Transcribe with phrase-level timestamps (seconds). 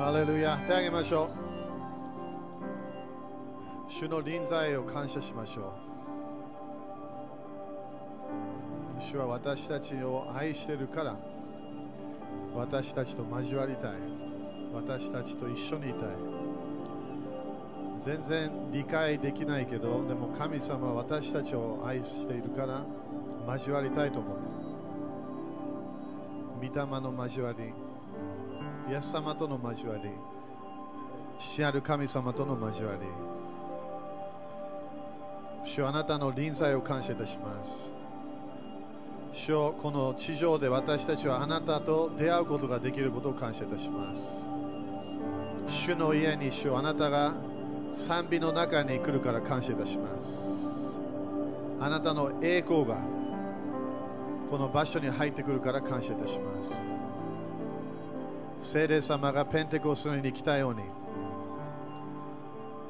[0.00, 1.28] ハレルヤ手あげましょう。
[3.86, 5.74] 主の臨在を感謝しましょ
[8.98, 9.02] う。
[9.02, 11.18] 主は私たちを愛しているから
[12.54, 13.92] 私たちと交わりたい。
[14.72, 16.08] 私たちと一緒にいたい。
[17.98, 22.86] 全然理解できないけどでも神様は私たちを愛しているから
[23.46, 24.44] 交わりたいと思って
[26.64, 26.70] る。
[26.70, 27.89] 御霊の交わり。
[28.90, 30.10] イエス様との交わり
[31.38, 33.06] 父なる神様との交わり
[35.64, 37.92] 主あなたの臨在を感謝いたします。
[39.32, 44.48] 主よこの地上で私たちはあなたと出会うことができることを感謝いたします。
[45.68, 47.34] 主の家に主あなたが
[47.92, 50.98] 賛美の中に来るから感謝いたします。
[51.78, 52.96] あなたの栄光が
[54.50, 56.82] この場所に入ってくるから感謝いたします。
[58.62, 60.82] 聖霊様がペンテコスに来たように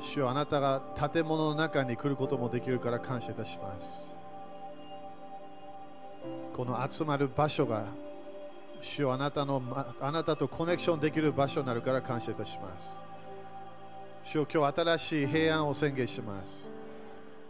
[0.01, 0.83] 主あなたが
[1.13, 4.13] 建物の中に来ることもできるから感謝いたします。
[6.57, 7.87] この集まる場所が
[8.83, 9.63] 主あなたの
[10.01, 13.05] あなたとコネクションできる場所になるから感謝いたします。
[14.25, 16.71] 主よ今日新しい平安を宣言します。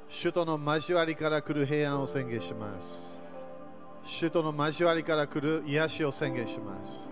[0.08, 3.18] 主との交わりから来る平安を宣言します。
[4.04, 7.08] 主との交わりから来る癒しを宣言します。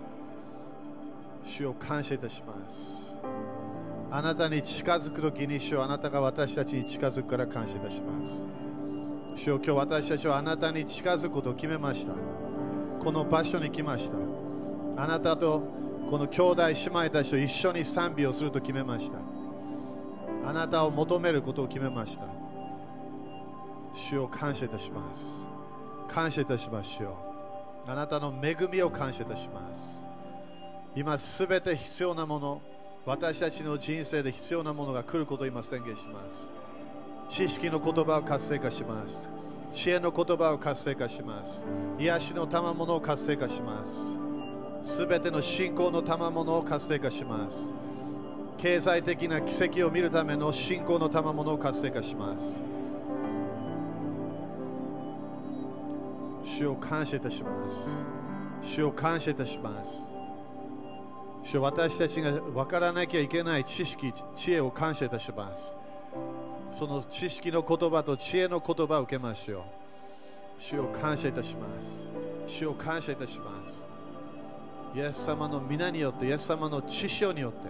[1.43, 3.21] 主を感謝いたします。
[4.11, 8.45] あなたに近づくときに主よあなたが私たちに近づくから感謝いたします。
[9.35, 12.13] 主よ今日私たちはあなたに近づくことを決めました。
[13.03, 14.17] この場所に来ました。
[14.97, 15.61] あなたと
[16.09, 19.19] この兄弟姉妹たちと一緒に賛美をすると決めました。
[20.43, 22.23] あなたを求めることを決めました。
[23.93, 25.45] 主を感謝いたします。
[26.07, 27.15] 感謝いたしますよ。
[27.85, 30.08] あなたの恵みを感謝いたします。
[30.95, 32.61] 今すべて必要なもの
[33.05, 36.51] 私たちの人生で必要なものが来ることを今宣言します。
[37.27, 39.29] 知識の言葉を活性化します。
[39.71, 41.65] 知恵の言葉を活性化します。
[41.99, 44.19] 癒しの賜物を活性化します。
[44.83, 47.71] すべての信仰の賜物を活性化します。
[48.57, 52.61] 経済的な奇跡を見るための信仰の賜物を活性化します。
[56.43, 58.05] 主を感謝いたします。
[58.61, 60.18] 主を感謝いたします。
[61.43, 65.77] 主私たちが分からなきゃいけない知識、知恵を感謝いたします。
[66.71, 69.63] その知識の言葉と知恵の言葉を受けましょう。
[70.59, 72.07] 主を感謝いたします。
[72.45, 73.87] 主を感謝いたします。
[74.95, 77.69] イエス様の皆によって、イエス様の知性によって、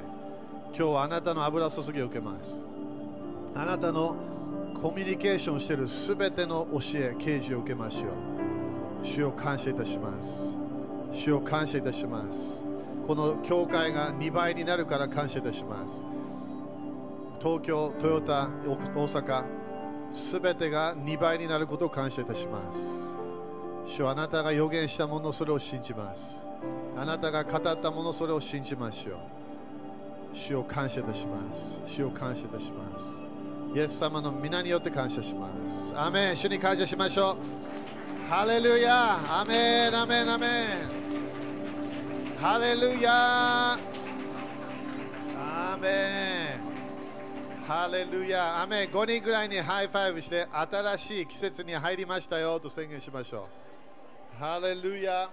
[0.75, 2.63] 今日はあなたの油注ぎを受けます。
[3.55, 4.15] あなたの
[4.81, 8.11] コミュニケーションしているすべての教え、啓示を受けましょう。
[9.03, 10.57] 主を感謝いたします。
[11.11, 12.68] 主を感謝いたします。
[13.09, 16.05] この教会が2倍になるから感謝いたします。
[17.39, 19.45] 東京、トヨタ、大阪、
[20.11, 23.17] すべてが2倍になることを感謝いたします。
[23.83, 26.45] 主あなたが予言したもの、それを信じます。
[26.95, 29.17] あなたが語ったもの、それを信じましょう。
[30.31, 31.81] 主を感謝いたします。
[31.87, 33.23] 主を感謝いたします。
[33.73, 35.97] イエス様の皆によって感謝します。
[35.97, 37.35] アメン主に感謝しましょ
[38.27, 38.29] う。
[38.29, 40.47] ハレルヤアメンアメンアメ
[40.95, 40.98] ン
[42.41, 53.49] ハレルヤアーメンハレルヤアーメン5人ぐらいに high five して新しい季節に入りましたよと宣言しましょ
[54.37, 54.41] う。
[54.41, 55.29] ハレルヤ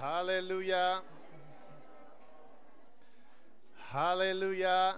[0.00, 1.00] ハレルヤ
[3.76, 4.96] ハレルヤ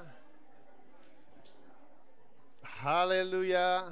[2.63, 3.85] ハレルヤ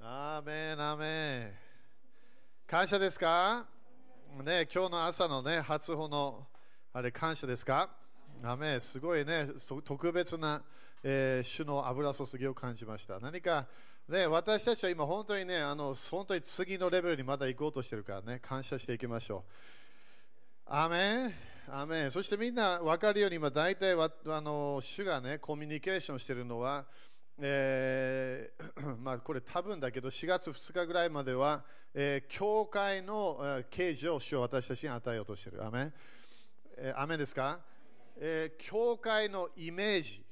[0.00, 1.59] アーメンアメン
[2.70, 3.66] 感謝ですか？
[4.44, 6.46] ね、今日の朝のね、初歩の
[6.92, 7.90] あれ感謝ですか？
[8.44, 9.48] アメンすごいね、
[9.84, 10.62] 特別な、
[11.02, 13.18] えー、主の油注ぎを感じました。
[13.18, 13.66] 何か、
[14.08, 19.42] ね、私たちは今本当にね、あの本当に次のレベルにまだ行こうとしてるからね、感謝していきましょ
[20.68, 20.72] う。
[20.72, 21.34] アメ
[21.68, 24.08] アメそしてみんな分かるように今大体あ
[24.40, 26.84] の主がね、コミュニケーションしてるのは、
[27.42, 31.64] えー、 まあこれ多分だけど4月2日ぐらいまでは、
[31.94, 35.64] えー、教会の、えー、啓示を主を私たちに与えようとしている。
[35.64, 35.92] アメ、
[36.76, 37.60] えー、アですか、
[38.18, 40.22] えー、教会のイメージ、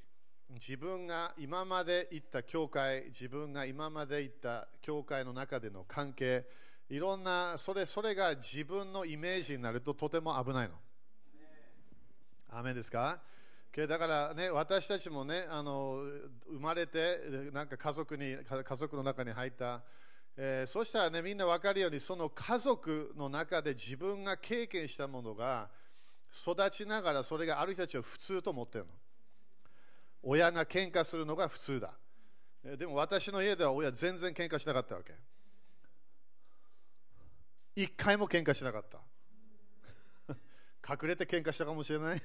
[0.50, 6.46] 自分が今まで行った教会、自分が今まで行った教会の中での関係、
[6.90, 10.74] いろんな、それそれが自分のイメージになるととても危ないの。
[12.50, 13.20] アメですか？
[13.86, 16.02] だからね、私たちもね、あの
[16.50, 19.82] 生まれて、なんか家族に家族の中に入った、
[20.36, 25.68] えーそしたらね、みんな分かるように、その家族の中で自分が経験したものが
[26.32, 28.90] 育ちながら、それがある人たちは普通と思ってるの。
[30.22, 31.94] 親が喧嘩するのが普通だ。
[32.64, 35.14] えーでも私の家では親全然喧嘩しなかったわけ。
[37.76, 38.98] 一回も喧嘩しなかった。
[40.88, 42.22] 隠れて喧嘩したかもしれない。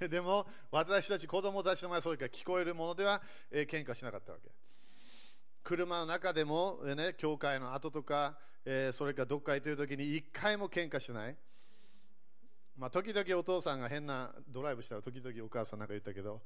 [0.08, 4.50] でも私たち子供たちの前それから聞こえるものでは、えー喧嘩しなかったわけ。
[5.62, 11.36] 車の中でも、えーね、教会の後とか、えーそれからどっか行ってる時に一回も喧嘩しない。
[12.76, 16.42] まあ、時々お父さんが変なドライブしたら時々お母さんなんか言ったけど、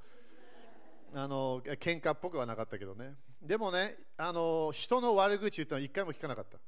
[1.12, 3.14] あの喧嘩っぽくはなかったけどね。
[3.42, 6.58] でもね、あの人の悪口言ったの一回も聞かなかった。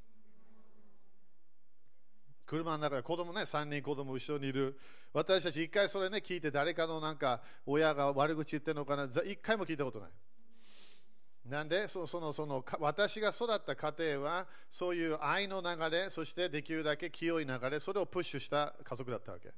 [2.53, 4.79] 車の中で子供ね、3人子供後ろにいる。
[5.15, 10.11] 私たち一回それね、聞いて誰かのなんか親が悪口言ってるのかな、ざ一回も聞いたことない。
[11.49, 19.51] なんでそそのその私が育った家庭はそういう愛の流れ、そしてできるだけ清い流れ、それをプッシュした家族だったわけ。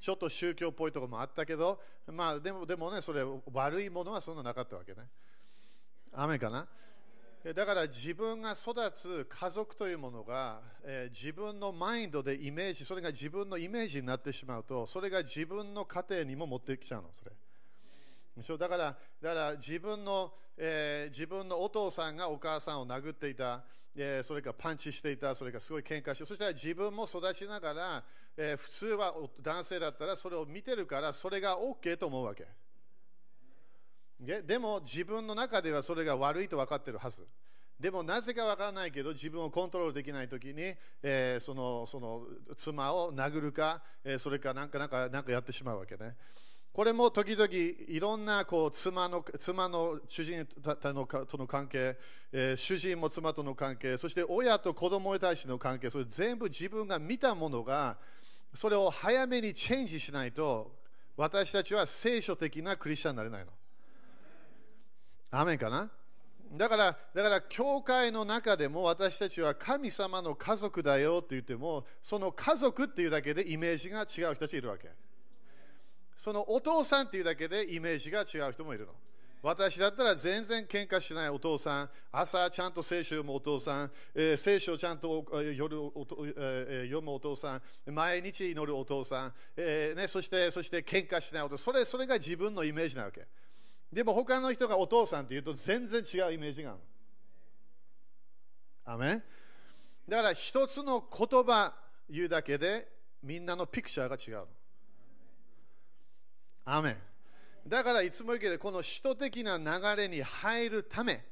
[0.00, 3.22] ちょっと宗教っぽいところもあったけど、まあでもでもね、それ
[3.52, 5.02] 悪いものはそんななかったわけね。
[6.12, 6.66] 雨かな？
[7.44, 17.32] だから自分が育つ家族というものが、えー自分のマインドでイメージ、それが自分のイメージになってしまうと、それが自分の家庭にも持ってきちゃうの、それ。
[18.36, 23.64] でしょだからだから自分の、えー自分のお父さんがお母さんを殴っていた、
[23.96, 28.04] えーそれかパンチしていた、それかすごい喧嘩して、そしたら自分も育ちながら、
[28.36, 32.46] えー普通は男性だったらそれを見てるから、それが OK と思うわけ。
[34.22, 37.26] でも自分の中ではそれが悪いと分かっているはず。
[37.80, 42.22] でもなぜか分からないけど自分をコントロールできないときに、えーそのその
[42.56, 46.14] 妻を殴るか、えーそれかなんかなんかかやってしまうわけね。
[46.72, 51.98] これも時々いろんなこう妻の妻の主人とのとの関係、
[52.30, 57.98] えー主人も妻との関係、そして親と子供に対しての関係、それ全部自分が見たものが
[58.54, 60.70] それを早めにチェンジしないと
[61.16, 63.50] 私たちは聖書的なクリスチャンになれないの。
[65.32, 65.90] アメンかな？
[66.52, 74.90] だから、だから、教会の中でも私たちは神様の家族だよって言っても、その家族っていうだけでイメージが違う人たちいるわけ。
[76.18, 78.92] そのお父さんっていうだけでイメージが違う人もいるの。
[79.42, 85.26] 私だったら全然喧嘩しないお父さん、朝ちゃんと聖書読むお父さん、えー聖書ちゃんと
[85.56, 93.26] 夜おとえー読むお父さん、毎日祈るお父さん、えーね、そしてそして喧嘩しないお父さんそれ、それが自分のイメージなわけ。
[93.92, 96.80] でも他の人がお父さんって言うと全然違うイメージがある。
[98.84, 99.22] アメ
[100.08, 101.74] だから一つの言葉
[102.08, 102.88] 言うだけで
[103.22, 104.46] みんなのピクチャーが違う。
[106.64, 106.96] アメ
[107.66, 109.64] だからいつも言うけどこの使徒的な流
[109.96, 111.24] れに入るため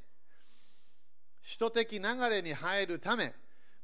[1.43, 3.33] 使徒的流れに入るため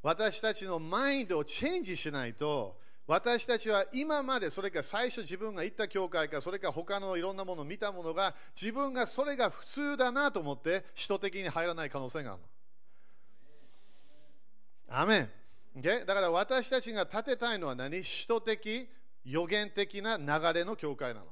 [0.03, 12.41] 私たちのマインドをチェンジしないと私たちは今までそれか最初自分が行った教会かそれか他のいろんなものを見たものが自分がそれが普通だなと思って使徒的に入らない可能性がある
[14.89, 15.01] の。
[15.01, 15.31] アメン。
[15.79, 16.05] Okay？
[16.05, 18.03] だから私たちが立てたいのは何？
[18.03, 18.89] 使徒的、
[19.25, 21.27] 予言的な流れの教会なの。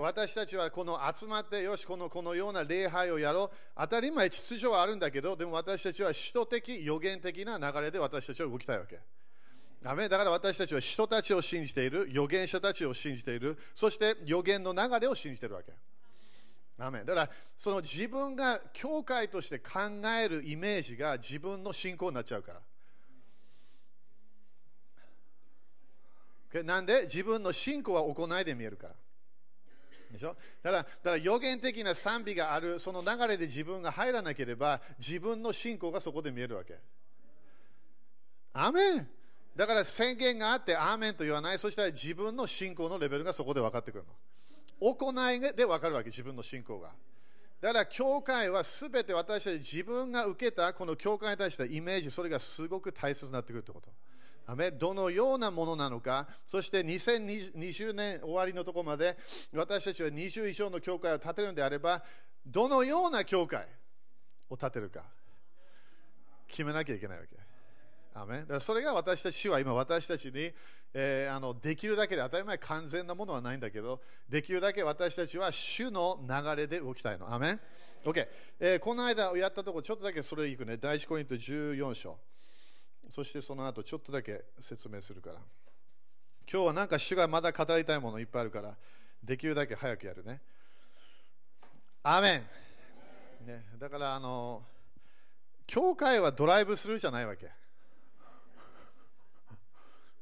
[0.00, 3.56] 私たちはこの集まって、よし、このこのような礼拝をやろう。
[3.76, 8.98] 当たり前、秩序はあるんだけど、でも私たちは使徒的、予言的な流れで私たちは動きたいわけ。
[9.84, 15.72] アメだから私たちは人たちを信じている、預言者たちを信じている、そして預言の流れを信じているわけ。
[16.78, 19.80] アメだからその自分が教会として考
[20.18, 22.52] えるイメージが自分の信仰になっちゃうか
[26.52, 26.62] ら。
[26.62, 28.94] なんで自分の信仰は行いで見えるから。
[30.10, 30.36] でしょ？
[30.62, 36.78] だから、だから予言的な賛美がある、その流れで自分が入らなければ、自分の信仰がそこで見えるわけ。
[38.52, 39.08] アメン
[39.56, 44.10] だから宣言があって、アーメンと言わない、そしたら自分の信仰のレベルがそこで分かってくるの。
[44.80, 46.94] 行いで分かるわけ、自分の信仰が。
[47.60, 53.90] だから、教会はすべて私たち自分が受けたこの教会に対してイメージ、それがすごく大切になってくるってこと。
[54.78, 59.16] どのようなものなのか、そして2020年終わりのところまで
[59.52, 62.02] 私たちは20以上の教会を建てるのであれば、
[62.44, 63.68] どのような教会
[64.48, 65.04] を建てるか
[66.48, 67.36] 決めなきゃいけないわけ。
[68.14, 70.52] アメだからそれが私たち主は今私たちに、
[70.92, 77.32] えーあのできるだけで当たり前完全なものはないんだけどできるだけ私たちは主の流れで動きたいの。
[77.32, 77.60] アメン
[78.04, 78.26] ?OK、
[78.58, 80.76] えーこの間やったところちょっとだけそれいくね。
[80.76, 82.18] 第一コリント14章。
[83.08, 85.36] そしてその後ちょっとだけ説明するから。
[86.52, 88.76] 今日はなんか主がまだ語りたいものいっぱいあるから
[89.22, 90.40] できるだけ早くやるね。
[92.02, 92.42] アメ
[93.44, 94.62] ン、ね、だからあの
[95.66, 97.59] 教会はドライブスルーじゃないわけ。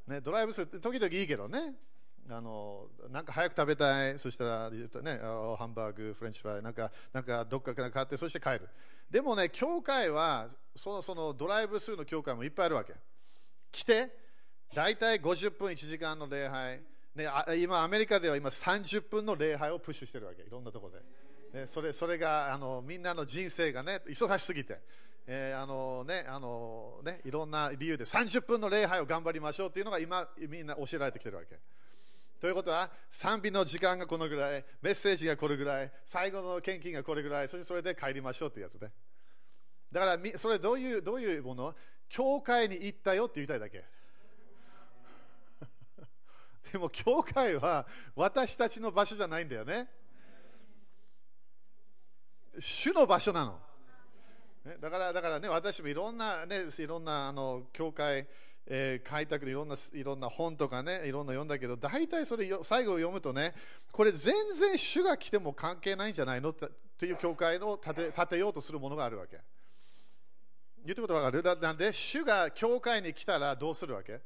[0.08, 1.74] ね、ドライブスルー、時々いいけどね。
[2.30, 4.78] あのなんか早く食べたい、そしたら、ね、
[5.56, 8.68] ハンバーグ、フレンチフライ、なんかなんかどっかから買って、そして帰る。
[9.10, 12.94] でもね、教会はそのそのドライブスルーの教会もいっぱいあるわけ。
[13.72, 14.10] 来て、
[14.74, 16.82] 大体50分、1時間の礼拝。
[17.14, 17.28] ね、
[17.62, 20.98] 今、アメリカでは今30分の礼拝をプッシュしてるわけ、いろんなところ
[21.52, 21.60] で。
[21.60, 24.80] ね、それそれがあのみんなの人生がね、忙しすぎて。
[25.30, 31.58] えー、あのね、あのね、いろんな理由で30分の礼拝を頑張りましょうというのが今、みんな教えられてきてるわけ。
[32.40, 38.90] ということは、賛美の時間がこのぐらい、メッセージがこれぐらい、最後の献金がこれぐらい、そしてそれで帰りましょうというやつで。
[39.92, 41.75] だから、それどういうどういうもの？
[42.08, 43.85] 教会に行ったよって言いたいだけ。
[46.73, 49.90] でも、教会は私たちの場所じゃないんだよね。
[52.58, 53.67] 主の場所なの。
[54.80, 58.26] だから、だからね、私もいろんな、ね、いろんなあの教会、
[58.66, 63.54] えー、開拓でいろんないろんな本とかね、いろんな読んだけど、大体それよ最後読むとね、
[63.92, 66.52] これ全然主が来ても関係ないんじゃないの？
[66.52, 66.68] と
[67.06, 69.40] いう教会を立て立てようとするものがあるわけ。
[70.84, 71.42] 言ってことわかる？
[71.42, 74.20] なんで、主が教会に来たらどうするわけ？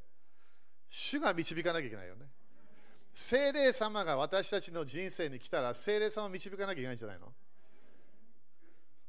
[0.88, 2.26] 主が導かなきゃいけないよね。
[3.14, 7.32] 精霊様が私たちの人生に来たら、精霊様を導かなきゃいけないんじゃないの？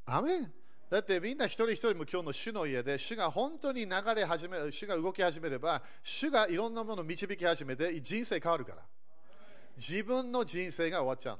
[0.05, 0.53] アメン。
[0.93, 8.83] だってみんな一人一人も今日の主の家で主が本当に流れ始め主が動き始めれば主がいろんなものを導き始めて人生変わるから。
[9.75, 11.39] 自分の人生が終わっちゃう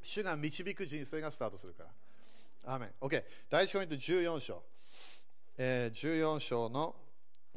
[0.00, 1.82] 主が導く人生がスタートするか
[2.64, 2.74] ら。
[2.74, 2.90] アメン。
[3.00, 4.62] OK 第1コイント14章、
[5.58, 6.94] えー、14章の、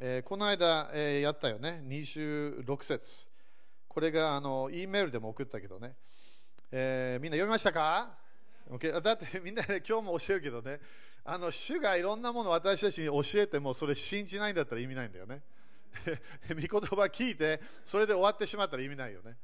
[0.00, 1.84] えー、この間、えー、やったよね。
[1.86, 3.28] 26節。
[3.86, 5.94] これがあの E メールでも送ったけどね、
[6.72, 8.25] えー、みんな読みましたか？
[8.70, 9.00] Okay?
[9.00, 10.80] だってみんな、ね、今日も教えるけどね、
[11.24, 15.42] あの主がいろんなものを私たちに教えても、それ信じないんだったら意味ないんだよね。
[16.50, 19.36] 御言葉聞いて、それで終わってしまったら意味ないよね。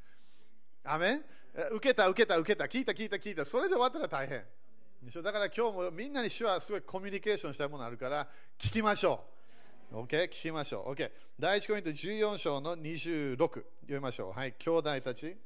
[0.85, 1.25] アメン
[1.73, 4.45] 受けた、受けた、受けた、聞いた、聞いた、聞いた、それで終わったら大変。
[5.02, 5.23] でしょ？
[5.23, 9.25] だから今日もみんなに主はすごいコミュニケーションしたいものあるから、聞きましょ
[9.93, 9.97] う。
[9.97, 10.25] OK?
[10.25, 10.93] 聞きましょう。
[10.93, 11.11] OK?
[11.38, 14.33] 第1コイント14章の26読みましょう。
[14.33, 15.37] はい、兄弟たち。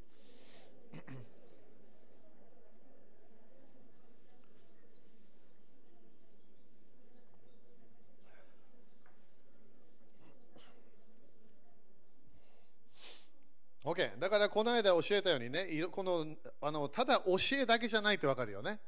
[13.86, 14.18] OK。
[14.18, 16.26] だからこの間教えたようにね、この
[16.60, 18.80] あのただ教えだけじゃないってわかるよね。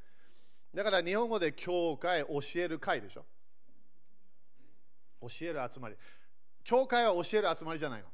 [0.74, 3.24] だから日本語で教会、教える会でしょ。
[5.22, 5.96] 教える集まり。
[6.62, 8.08] 教会は教える集まりじゃないの。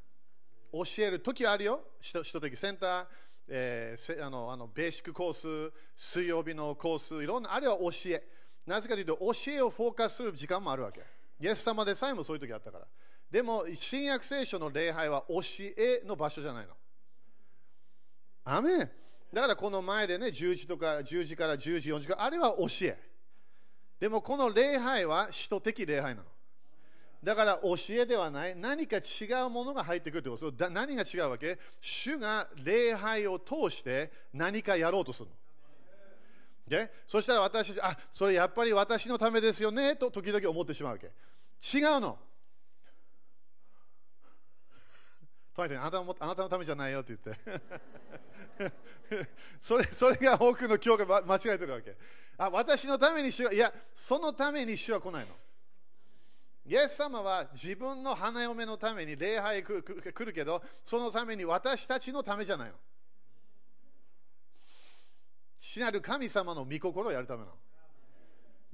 [0.71, 1.81] 教える時あるよ。
[2.01, 3.05] 首都的センター、
[3.47, 8.23] えー、あのあのベーシックコース、水曜日のコース、いろんな、あれは教え。
[8.65, 11.01] なぜかというと、教えをフォーカスする時間もあるわけ。
[11.39, 12.87] イエス様でさえもそういう時あったから。
[13.29, 15.41] でも、新約聖書の礼拝は教
[15.77, 16.73] えの場所じゃないの。
[18.45, 18.89] アメン
[19.33, 22.97] だからこの前でね、10時とか10時から10時40時あれは教え。
[23.99, 26.27] でもこの礼拝は使徒的礼拝なの。
[27.23, 31.57] だから教えではない、何か違うものが入ってくるということだ何が違うわけ？
[31.81, 35.35] 主が礼拝を通して何かやろうとするの。
[36.67, 41.07] でそしたら私たち、あそれやっぱり私のためですよねと時々思ってしまうわけ。
[41.07, 42.19] 違うの。
[45.55, 48.75] トニーさんあなたもあなたのためじゃないよって言って。
[49.61, 51.95] それそれが多くの教会間違えてるわけ。
[52.37, 55.33] あ私のために主はいやそのために主は来ないの。
[56.65, 62.75] イエス様は自分の花嫁のために礼拝来るけどそのために私たちのためじゃないの。
[65.57, 67.51] 父なる神様の御心をやるための。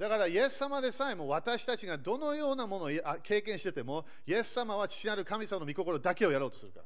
[0.01, 2.89] だから、イエス様でさえも私たちがどのようなものを
[3.22, 6.79] 経験してても、イエス様は父なる神様の御心だけをやろうとするか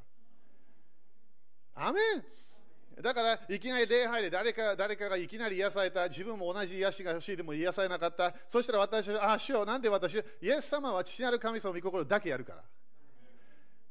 [1.76, 1.88] ら。
[1.88, 12.64] アメンだから、いきなり礼拝で誰か誰かがいきなり癒された、自分も同じ癒しが欲しいでも癒されなかった、そしたら私は、あ、主よ、なんで私、イエス様は父なる神様の御心だけやるから。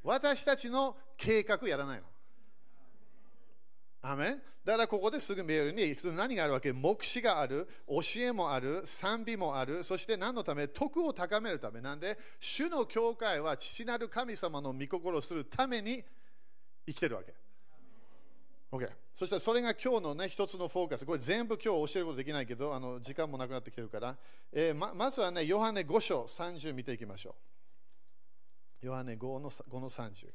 [0.03, 2.05] 私たちの計画やらないの。
[4.07, 6.73] アメだからここですぐ見えるに何があるわけ？
[6.73, 10.69] 目視がある、教えもある、賛美もある、そして何のため？
[10.69, 16.05] 徳を高めるためなんで、主の教会は父なる神様の御心をするために
[16.87, 17.35] 生きてるわけ。
[18.73, 18.91] OK。
[19.15, 21.07] そしたらそれが今日のね、一つのフォーカス。
[21.07, 24.17] これ全部今日教えることできないけど、あの時間もなくなってきてるから、
[24.53, 27.35] えー、ままずはね、ヨハネ5章30見ていきましょ
[28.83, 28.87] う。
[28.87, 30.27] ヨハネ5の ,5 の30。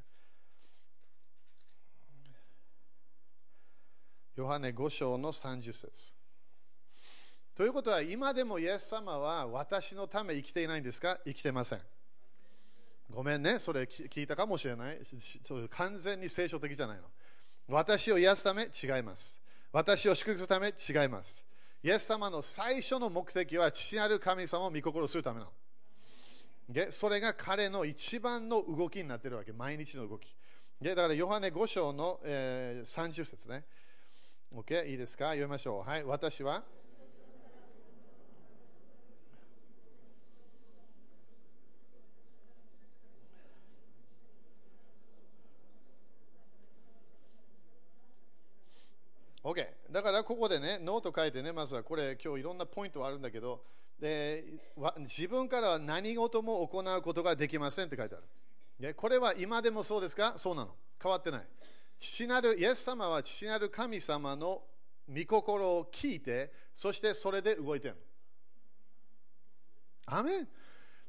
[4.40, 6.14] ヨハネ5章の30節
[7.54, 11.18] ということは、今でもイエス様は私のため生きていないんですか？
[11.26, 11.80] 生きてません。
[13.10, 14.98] ごめんね、それ聞いたかもしれない。
[15.42, 17.02] それ完全に聖書的じゃないの。
[17.68, 19.38] 私を癒すため違います。
[19.72, 21.44] 私を祝福するため違います。
[21.82, 26.90] イエス様の最初の目的は父なる神様を御心するための。
[26.90, 30.34] それが彼の一番の動きになっているわけ、毎日の動き。
[30.80, 33.64] だから、ヨハネ5章の、え、30節ね。
[34.52, 35.26] OK、いいですか？
[35.26, 35.88] 読みましょう。
[35.88, 36.64] はい、私は
[49.44, 49.66] ？OK。
[49.92, 53.62] だからここでね、ノート書いてね、まずはこれ、今日いろんなポイントあるんだけど、
[54.00, 54.44] で
[54.98, 58.18] 自分からは何事も行うことができませんって書いてあ
[58.80, 58.94] る。
[58.96, 60.32] これは今でもそうですか？
[60.36, 60.74] そうなの。
[61.00, 61.46] 変わってない。
[62.00, 64.62] 父なる、イエス様は父なる神様の
[65.06, 67.96] 御心を聞いて、そしてそれで動いてる
[70.06, 70.48] アメン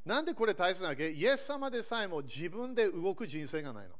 [0.04, 1.10] なんでこれ大切なわけ？
[1.10, 3.94] イエス様でさえも自分で動く人生がないの。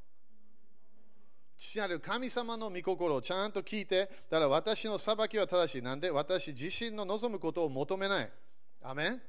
[1.57, 5.83] 父なる神様の御心をちゃんと聞いて、だから私の裁きは正しい。
[5.83, 6.11] なんで？
[6.11, 8.31] 私自身の望むことを求めない。
[8.83, 9.23] アメン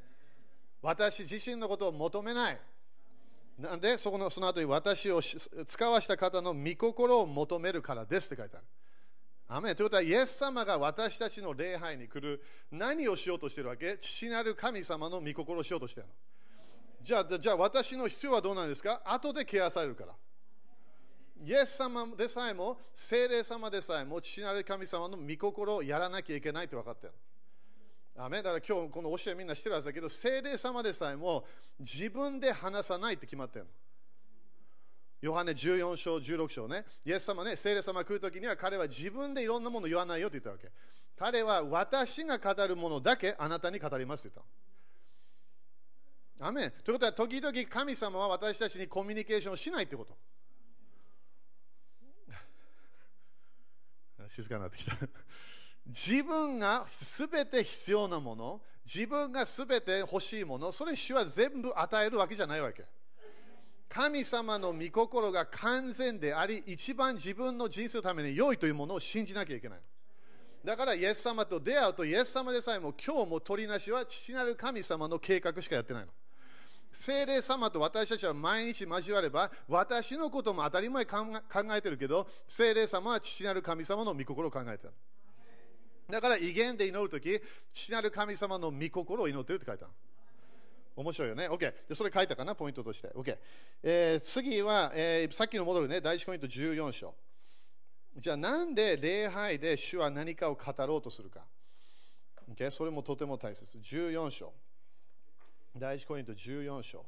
[0.82, 2.60] 私自身のことを求めない。
[3.60, 8.66] なんでそこのその後に私を使わした方の御心を求めるからですって書いてある。
[9.50, 12.42] アメということは、イエス様が私たちの礼拝に来る
[12.72, 13.98] 何をしようとしてるわけ？
[14.00, 16.14] 父なる神様の御心をしようとしてるの。
[17.02, 19.02] じゃあ、じゃあ私の必要はどうなんですか？
[19.06, 20.14] 後でケアされるから。
[21.46, 27.14] イエス様でさえも、精霊様でさえも、父なる神様の御心をやらなきゃいけないと分かってる。
[28.16, 31.46] アメだから今日この教えみんなしてるはずだけど、精霊様でさえも
[31.80, 33.72] 自分で話さないって決まってるの。
[35.22, 36.86] ヨハネ14章、16章ね。
[37.06, 40.70] イエス様ね、聖霊様が来るときには彼は自分でいろんなものを言わないよって言ったわけ。
[41.18, 44.48] 彼は私が語るものだけあなたに語りますって言っ
[46.40, 46.48] た。
[46.48, 50.18] アメということは、時々神様は私たちにコミュニケーションしないってこと。
[54.28, 54.98] 静かになってきた。
[55.86, 62.86] 自分がすべて必要なもの、自分がすべて欲しいもの、それ主は全部与えるわけじゃないわけ。
[63.90, 69.80] 神様の御心が完全であり、一番自分の人生のために良いというものを信じなきゃいけない。
[70.66, 76.12] だから、イエス様と出会うと、イエス様でさえも今日も取りなしは父なる神様の計画しかやってないの。
[76.92, 81.26] 精霊様と私たちは毎日交われば、私のことも当たり前考
[81.72, 84.94] えてるけど、精霊様は父なる神様の御心を考えてる。
[86.10, 89.94] だから威厳で祈るとき、父なる神様の御心を祈ってるって書いてある。
[90.96, 91.50] 面白いよね。
[91.50, 91.60] OK。
[91.88, 93.10] でそれ書いたかな、ポイントとして。
[93.10, 93.38] OK。
[93.82, 97.16] えー、次は、えー、さっきの戻るね、第1ポイント14章。
[98.16, 101.46] じゃあ、なんで礼拝で主は何かを語ろうとするか。
[102.52, 102.70] OK。
[102.70, 103.78] それもとても大切。
[103.78, 104.54] 14章。
[105.76, 107.06] 第1コリント14章。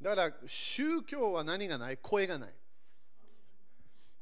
[0.00, 1.98] だから宗教は何がない？
[1.98, 2.54] 声がない。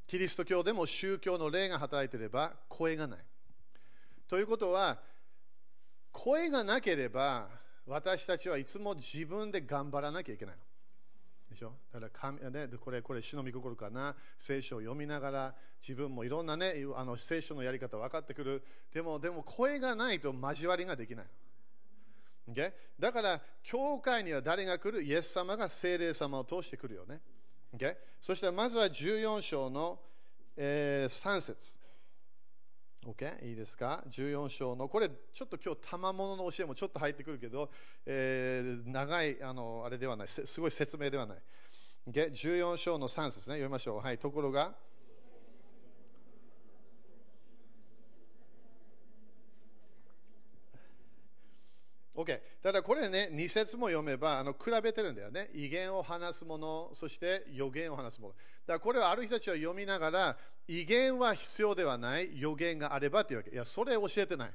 [0.06, 3.18] キリスト教でも宗教の霊が働いていれば声がない。
[4.28, 4.98] ということは、
[6.12, 7.48] 声がなければ
[7.86, 10.56] 私たちはいつも自分で頑張らなきゃいけない。
[11.50, 11.74] でしょ？
[11.92, 18.64] だから神、ね、これ、これ、主の御心かな、聖書を読みながら、自分もいろんなね、あの聖書のやり方分かってくる。
[18.92, 21.26] でも、でも声がないと交わりができない。
[22.50, 22.72] Okay?
[22.98, 25.04] だから、教会には誰が来る？
[25.04, 27.20] イエス様が聖霊様を通してくるよね。
[27.76, 27.96] Okay?
[28.20, 30.00] そして、まずは14章の、
[30.56, 31.78] えー、3節。
[33.06, 33.48] OK?
[33.48, 37.70] いいですか ?14 章の、これちょっと今日、賜物の教えもちょっと入ってくるけど、
[38.06, 41.38] えー、長いあのあれではない、すごい説明ではない。
[42.08, 42.30] Okay?
[42.30, 44.00] 14章の3節ね、読みましょう。
[44.00, 44.74] はい、ところが、
[52.16, 52.40] OK。
[52.62, 55.50] ただこれね、2節も読めば、あの比べてるんだよね。
[55.54, 58.34] 威厳を話すもの、そして予言を話すもの。
[58.34, 63.50] だからこれはある人たちは読みながら、威厳は必要ではない、予言があればっていうわけ。
[63.50, 64.50] いや、それ教えてない。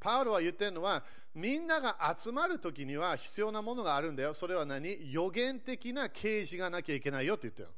[0.00, 4.34] パウロは言ってるのは、みんなが集まるときには必要なものがあるんだよ。
[4.34, 5.12] それは何？
[5.12, 7.68] 予言的な啓示がなきゃいけないよって言ってる。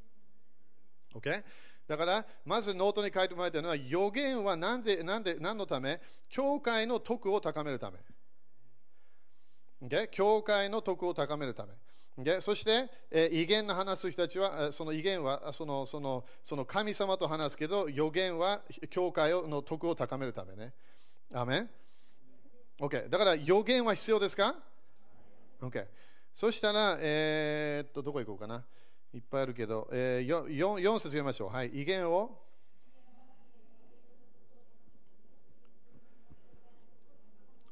[1.14, 1.44] OK?
[1.87, 6.00] だから、まずノートに書いてもらいたいのは、予言は何で、何で、何のため？
[6.28, 7.98] 教会の徳を高めるため。
[9.83, 10.09] Okay?
[10.09, 11.73] 教会の徳を高めるため。
[12.23, 12.40] Okay?
[12.40, 20.73] そして、え、威厳の話す人たちは、その威厳はそのそのその神様と話すけど、予言は教会の徳を高めるためね。
[21.33, 21.71] アメン
[22.81, 23.09] ?OK。
[23.09, 24.55] だから予言は必要ですか
[25.61, 25.87] ?OK。
[26.35, 28.64] そしたら、えー、っと、どこ行こうかな。
[29.12, 31.49] いっぱいあるけど、えー、4, 4節読みましょう。
[31.51, 31.69] はい。
[31.69, 32.38] 威厳を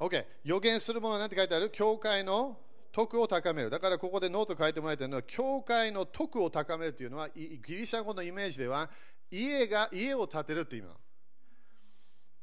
[0.08, 0.26] OK。
[0.44, 1.70] 予言するものは何て書いてある？
[1.70, 2.58] 教会の
[2.92, 3.70] 徳を高める。
[3.70, 8.90] だからここでノート書いてもらいたいのは、教会の徳を高めるというのは、ギリシャ語のイメージでは、
[9.30, 11.00] 家が家を建てるという意味なの。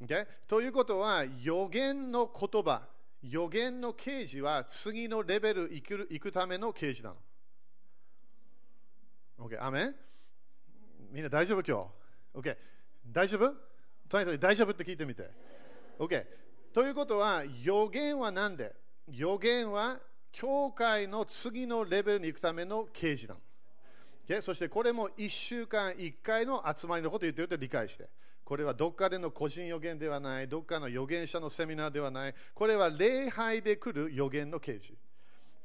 [0.06, 0.26] Okay?
[0.46, 2.82] ということは、予言の言葉、
[3.22, 7.16] 予言の啓示は次のレベル行く行くための啓示なの。
[9.48, 9.94] OK、アメン
[11.10, 11.90] みんな大丈夫今
[12.34, 12.56] 日 ?OK、
[13.08, 13.52] 大丈夫？
[14.08, 15.28] とにかく大丈夫って聞いてみて。
[15.98, 16.24] OK、
[16.76, 18.74] ということは、予言は何で？
[19.10, 19.98] 予言は
[20.30, 23.40] 教会の次のレベルに行くための啓示なの。
[24.28, 24.42] Okay?
[24.42, 28.10] そしてこれも1週間1回の集まりのことを言っていると理解して。
[28.44, 34.92] これはどっかでの個人予言ではない、どっかの預言者のセミナーではない、これは礼拝で来る予言の啓示。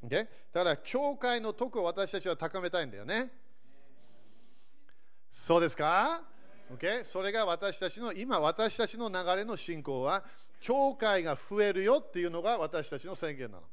[0.05, 0.29] Okay?
[0.53, 3.33] だ、教会の徳を私たちは高めたいんだよね。
[5.33, 6.21] そうですか、
[6.73, 7.03] okay?
[7.03, 10.23] それが私たちの、今私たちの流れの信仰は、
[10.61, 13.63] 教会が増えるよっていうのが私たちの宣言なの。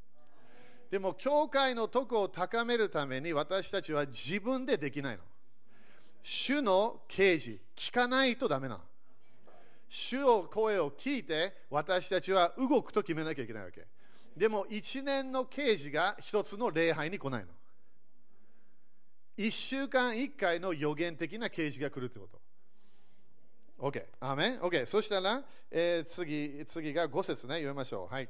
[0.90, 5.22] でも、教会の徳を高めるために私たちは自分でできないの。
[6.22, 8.80] 主の啓示、聞かないとダメなの。
[9.88, 13.86] 主の声を聞いて私たちは動くと決めなきゃいけないわけ。
[14.36, 17.48] でも一年の刑事が一つの礼拝に来ないの。
[19.36, 22.38] 一週間一回の予言的な刑事が来るってこと。
[23.78, 24.04] OK。
[24.20, 24.86] アメン ?OK。
[24.86, 28.12] そしたら、えー、次次が5節ね、読みましょう。
[28.12, 28.28] はい。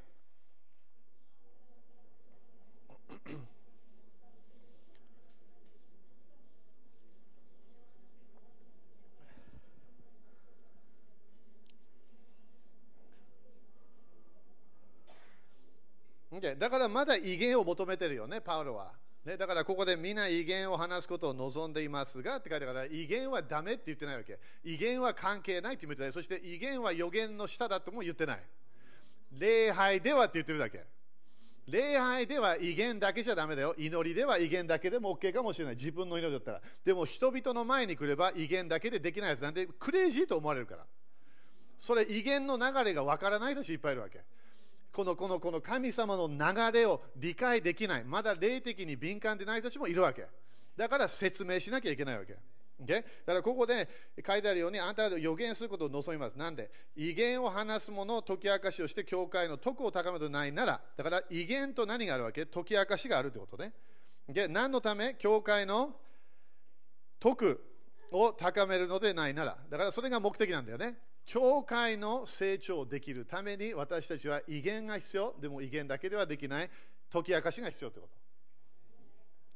[16.58, 18.92] だからまだ威厳を求めてるよね、パウロは。
[19.28, 24.38] ね、だからここでみんな威厳を話すことを望んでいますがって書いてあるから威厳はダメって言ってないわけ。
[24.64, 26.12] 威厳は関係ないって言ってない。
[26.14, 28.40] そして威厳は予言の下だとも言ってない。
[29.38, 30.82] 礼拝ではって言ってるだけ。
[31.66, 33.74] 礼拝では威厳だけじゃダメだよ。
[33.76, 35.74] 祈りでは威厳だけでも OK かもしれない。
[35.74, 36.62] 自分の祈りだったら。
[36.86, 40.86] でも人々の前に来れば威厳だけでできないやつなんでクレイジーと思われるから。
[41.76, 44.22] それ威厳の流れがわからない人たちいっぱいいるわけ。
[44.98, 50.26] このこのこの神様の流れを理解できない、まだ霊的に敏感でない人たちもいるわけ。
[50.76, 52.36] だから説明しなきゃいけないわけ。
[52.82, 53.02] Okay?
[53.02, 53.88] だからここで
[54.26, 56.36] 書いてあるように、あんたは予言することを望みます。
[56.36, 62.44] なんで威厳を話す者、解き明かしをして、教会の徳を高めるとないなら、だから威厳と何があるわけ？
[62.46, 63.72] 解き明かしがあるってことね。
[64.28, 64.48] Okay?
[64.48, 65.14] 何のため？
[65.16, 65.94] 教会の
[67.20, 67.64] 徳
[68.10, 69.58] を高めるのでないなら。
[69.70, 70.96] だからそれが目的なんだよね。
[71.28, 75.34] 教会の成長できるために私たちは威厳が必要。
[75.38, 76.70] でも威厳だけではできない。
[77.12, 78.08] 解き明かしが必要というこ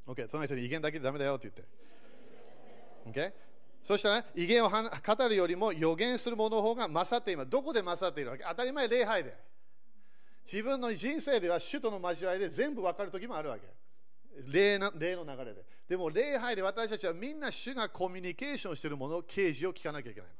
[0.05, 0.13] と。
[0.13, 1.51] OK、隣人に威厳だけでダメだよって
[3.03, 3.29] 言って。
[3.29, 3.33] OK?
[3.81, 7.49] そしたら、ね、威厳を語るよりも予言するものの方が勝っています。
[7.49, 8.43] どこで勝っているわけ？
[8.47, 9.35] 当たり前、礼拝で。
[10.45, 13.63] 自分の人生では首都の交わりで全部分かる時もあるわけ。
[14.51, 15.65] 霊の霊の流れで。
[15.89, 20.35] でも礼拝で私たちはみんな主がコミュニケーションしているものを、啓示を聞かなきゃいけないの。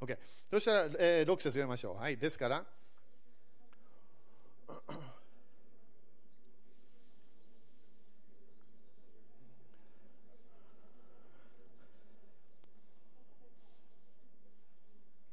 [0.00, 0.18] OK。
[0.50, 1.96] そしたら、えー、6節読みましょう。
[1.96, 2.16] はい。
[2.16, 2.64] ですから、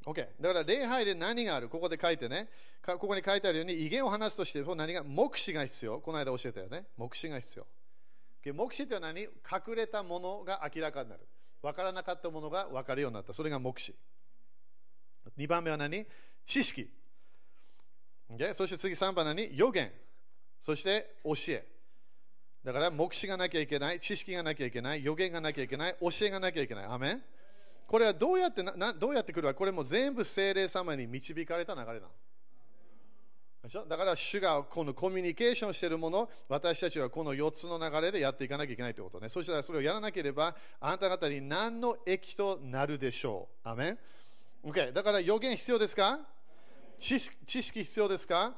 [0.05, 0.27] OK。
[0.41, 1.69] だから礼拝で何がある？
[1.69, 2.49] ここで書いてね。
[2.85, 5.99] ここに書いてあるように、威厳を話すとして何が目視が必要？
[5.99, 6.85] この間教えたよね。
[6.97, 7.59] 目視が必
[8.45, 8.53] 要。
[8.53, 9.21] 目視って何？
[9.21, 9.29] 隠
[9.75, 11.21] れたものが明らかになる。
[11.61, 13.33] 分からなかったものが分かるようになった。
[13.33, 13.95] それが目視。
[15.37, 16.05] 2番目は何？
[16.45, 16.89] 知識。
[18.31, 18.53] Okay?
[18.53, 19.49] そして次3番は何？
[19.57, 19.91] 予言。
[20.59, 21.67] そして教え。
[22.63, 26.85] だから、目視がなきゃいけない、知識がなきゃいけない、予言がなきゃいけない、教えがなきゃいけない。
[26.85, 27.21] アメン
[27.85, 32.09] これはどうやってなどうやってくるか、これも全部精霊様に導かれた流れなの。
[33.87, 39.29] だから主がこのコミュニケーションしているもの、私たちはこの4つの流れでやっていかなきゃいけないということね。
[39.29, 43.69] そしたらそれをやらなければ、あなた方に何の益となるでしょう。
[43.69, 43.99] アメン
[44.65, 46.21] Okay、だから予言必要ですか？
[46.97, 48.55] 知識必要ですか？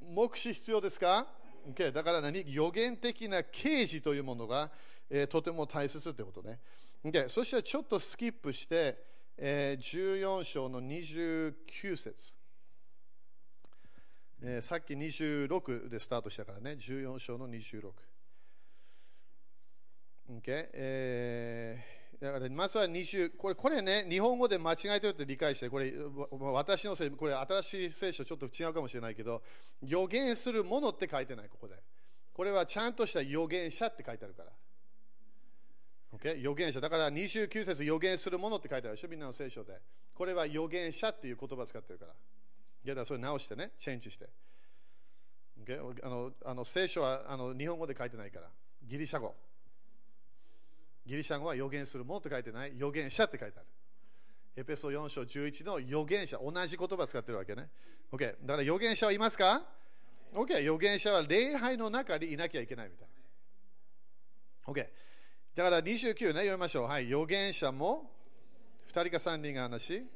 [0.00, 1.26] 目視必要ですか、
[1.68, 2.44] okay、だから何？
[2.46, 4.70] 予言的な啓示というものが、
[5.10, 6.60] えー、とても大切ということね。
[7.04, 8.96] Okay、そしてちょっとスキップして、
[9.36, 12.36] えー、14章の29節、
[14.40, 17.90] えー、さっき26でスタートしたからね、14章の26。
[20.30, 25.92] Okay えーだからまずは20これこれね、日本語で間違えてるって理解して、これ
[26.52, 29.42] 私のせい、これ新しい聖書ちょっと違うかもしれないけど、
[29.82, 31.74] 予言するものって書いてない、ここで。
[32.32, 34.50] これはちゃんとした予言者って書いてあるから。
[36.18, 36.40] Okay?
[36.40, 36.80] 予言者。
[36.80, 39.80] だから29節予言するものって書いてあるでしょ、みんなの聖書で。
[40.14, 42.12] これは予言者っていう言葉を使ってるから。
[42.12, 44.28] いやだそれ直してね、チェンジして。
[45.64, 45.80] Okay?
[46.04, 48.48] あのあの聖書はあの日本語で書いてないから。
[48.82, 49.34] ギリシャ語。
[51.06, 52.72] ギリシャ語は予言するものって書いてない。
[52.72, 53.66] 預言者って書いてある。
[54.56, 56.38] エペソ4章11の預言者。
[56.38, 57.68] 同じ言葉使ってるわけね。
[58.12, 58.18] OK。
[58.18, 59.62] だから預言者はいますか
[60.32, 60.56] ?OK。
[60.58, 63.08] 預言者は礼拝の中にいなきゃいけないみたい。
[64.66, 64.88] OK。
[65.54, 66.84] だから29ね、読みましょう。
[66.84, 67.06] はい。
[67.06, 68.10] 預言者も
[68.92, 70.06] 2人か3人が話。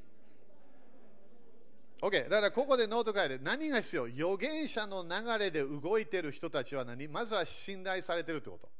[2.00, 2.28] OK。
[2.28, 4.04] だからここでノート書いて、何が必要？
[4.04, 7.08] 預言者の流れで動いてる人たちは何？
[7.08, 8.77] まずは信頼されてるってこと。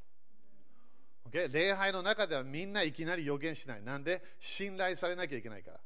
[1.31, 1.53] Okay?
[1.53, 3.83] 礼拝の中ではみんないきなり予言しない。
[3.83, 4.23] なんで？
[4.41, 5.81] 信頼されなきゃいけないから。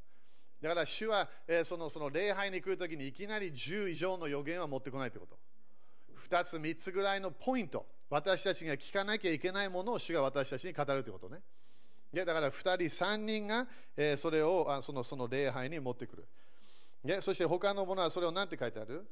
[0.62, 5.36] だから主は、えー、そのその礼拝に来るときにいきなり10以上の予言は持ってこないってこと。
[6.28, 7.84] 2つ、3つぐらいのポイント。
[8.08, 11.40] 私たちが聞かなきゃいけないものを主が私たちに語るってことね。
[12.14, 16.28] だから2人、3人が、えー、それをあそのその礼拝に持ってくる。
[17.04, 19.04] でそして他のものはそれを何て書いてある？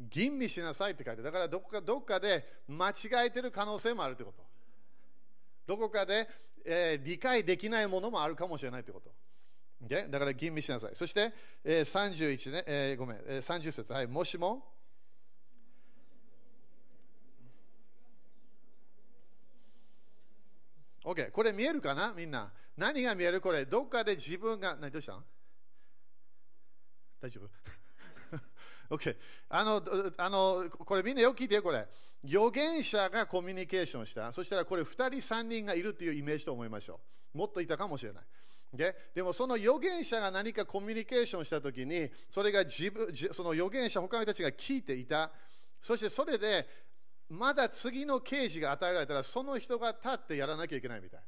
[0.00, 1.22] 吟味しなさいって書いてある。
[1.22, 4.49] だからどこかどっかで間違えてる可能性もあるってこと。
[5.70, 6.28] どこかで、
[6.64, 9.12] えー、理解できないものもあるかもしれないということ。
[9.86, 10.10] Okay?
[10.10, 10.90] だから吟味しなさい。
[10.94, 14.66] そして、えー、31ね、えー、ごめん、えー、30節、はい、もしも、
[21.04, 22.12] OK、これ見えるかな？
[22.16, 22.52] みんな。
[22.76, 23.40] 何が見える？
[23.40, 24.90] これ、どっかで自分が、何？
[24.90, 25.22] どうした？
[27.20, 27.48] 大丈夫？
[28.94, 29.16] OK。
[29.48, 29.82] あの、
[30.16, 31.86] あの、これみんなよく聞いてよ、これ。
[32.24, 34.30] 預言者がコミュニケーションした。
[34.32, 37.00] そしたらこれ2人、3人がいるというイメージと思いましょ
[37.34, 37.38] う。
[37.38, 38.24] もっといたかもしれない。
[38.72, 45.30] ででもその預言者が何かコミュニケーションしたときに、それが自分、その預言者、他の人たちが聞いていた。
[45.80, 46.66] そしてそれで、
[47.28, 51.20] まだ次の刑事が与えられたら、その人が立ってやらなきゃいけないみたい。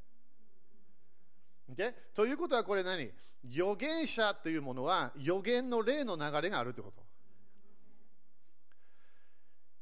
[1.73, 1.93] Okay?
[2.13, 3.09] ということはこれ何？
[3.49, 7.02] 預言者というものは預言の例の流れがあるということ。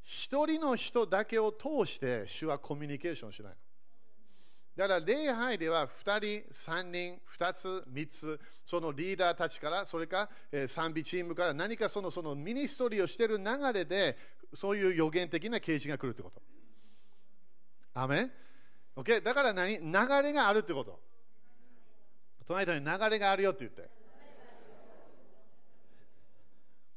[0.04, 3.54] 一人の人だけを通して主はコミュニケーションしない
[4.76, 10.30] だから礼拝では2人、3人、2つ、3つ、そのリーダーたちから、それか、
[10.66, 14.18] 賛美チームから何かそのそのミニストリーをしている流れで、
[14.54, 16.42] そういう予言的な啓示が来るということ。
[17.94, 18.32] アメン
[18.96, 19.22] ?OK?
[19.22, 19.78] だから何？
[19.80, 21.00] 流れがあるってこと。
[22.48, 23.90] 隣人に流れがあるよって言って。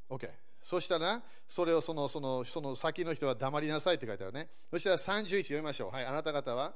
[0.08, 0.43] OK？
[0.64, 4.48] そしたら、それをそのそのその先の人は黙りなさいって書いてあるね。
[4.70, 5.90] そしたら31読みましょう。
[5.94, 6.72] はい、あなた方は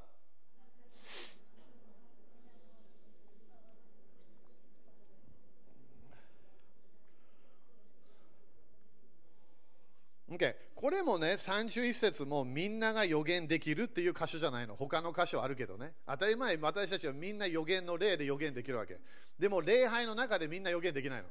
[10.29, 14.75] ？Okay、これもね、31節もみんなが予言できるっていう箇所じゃないの。
[14.75, 15.93] 他の箇所あるけどね。
[16.05, 18.99] 当たり前、私たちはみんな予言の例で予言できるわけ。
[19.39, 21.27] でも、礼拝の中でみんな予言できないの。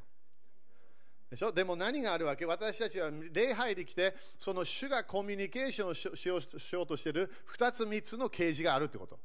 [1.30, 1.52] でしょ？
[1.52, 2.46] でも何があるわけ？
[2.46, 9.18] 私たちは礼拝に来て、その主がコミュニケーションをしようとしている2つ3つの啓示があるということ。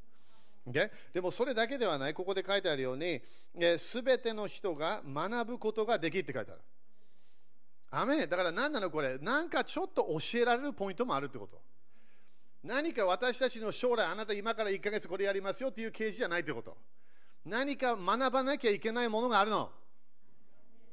[0.69, 0.89] Okay?
[1.13, 3.21] でもそれだけではない、ここで書いてあるように、
[3.77, 6.61] す、べ、ての人が学ぶことができって書いてある。
[7.91, 11.61] アメだから何なのこれ、なんかちょっと教えられるポイントもあるってこと。
[12.63, 16.77] 何か私たちの将来、あなた今から1ヶ月これやりますよっていう啓示じゃないってこと。
[17.45, 19.69] 何か学ばなきゃいけないものがあるの。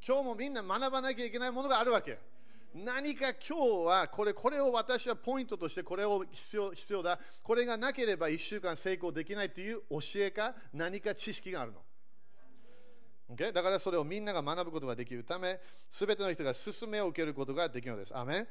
[0.07, 2.19] 今日もみんな学ばなきゃいけないものがあるわけ。
[2.75, 7.19] 何か今日はこれこれを私はポイントとしてこれを必要必要だ。
[7.43, 10.55] これがなければ1週間成功できないという教えか？
[10.73, 11.79] 何か知識があるの
[13.35, 13.53] ？Okay?
[13.53, 15.59] だからそれをみんなが学ぶことができるため、
[15.91, 18.17] すべての人が勧めを受けることができるのです。
[18.17, 18.47] アメ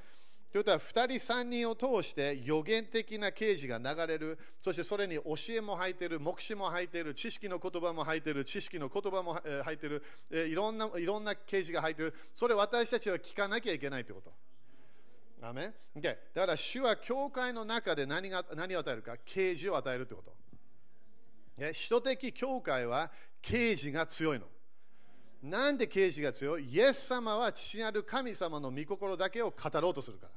[0.52, 14.34] ということは、2人、3人を通して予言的な啓示が流れる、そしてそれに教えも入っている、目視も入っている、知識の言葉も入っている、知識の言葉も入っている、いろんないろんな啓示が入っている、それ私たちは聞かなきゃいけないということ。
[15.42, 20.24] アメン okay、だから、主は教会の中で何が何を与えるか、啓示を与えるというこ
[21.58, 21.74] と。
[21.74, 24.48] 使徒的教会は啓示が強いの。
[25.44, 26.66] なんで啓示が強い？
[26.74, 30.32] イエス様は父なる神様の御心だけを語ろうとするから。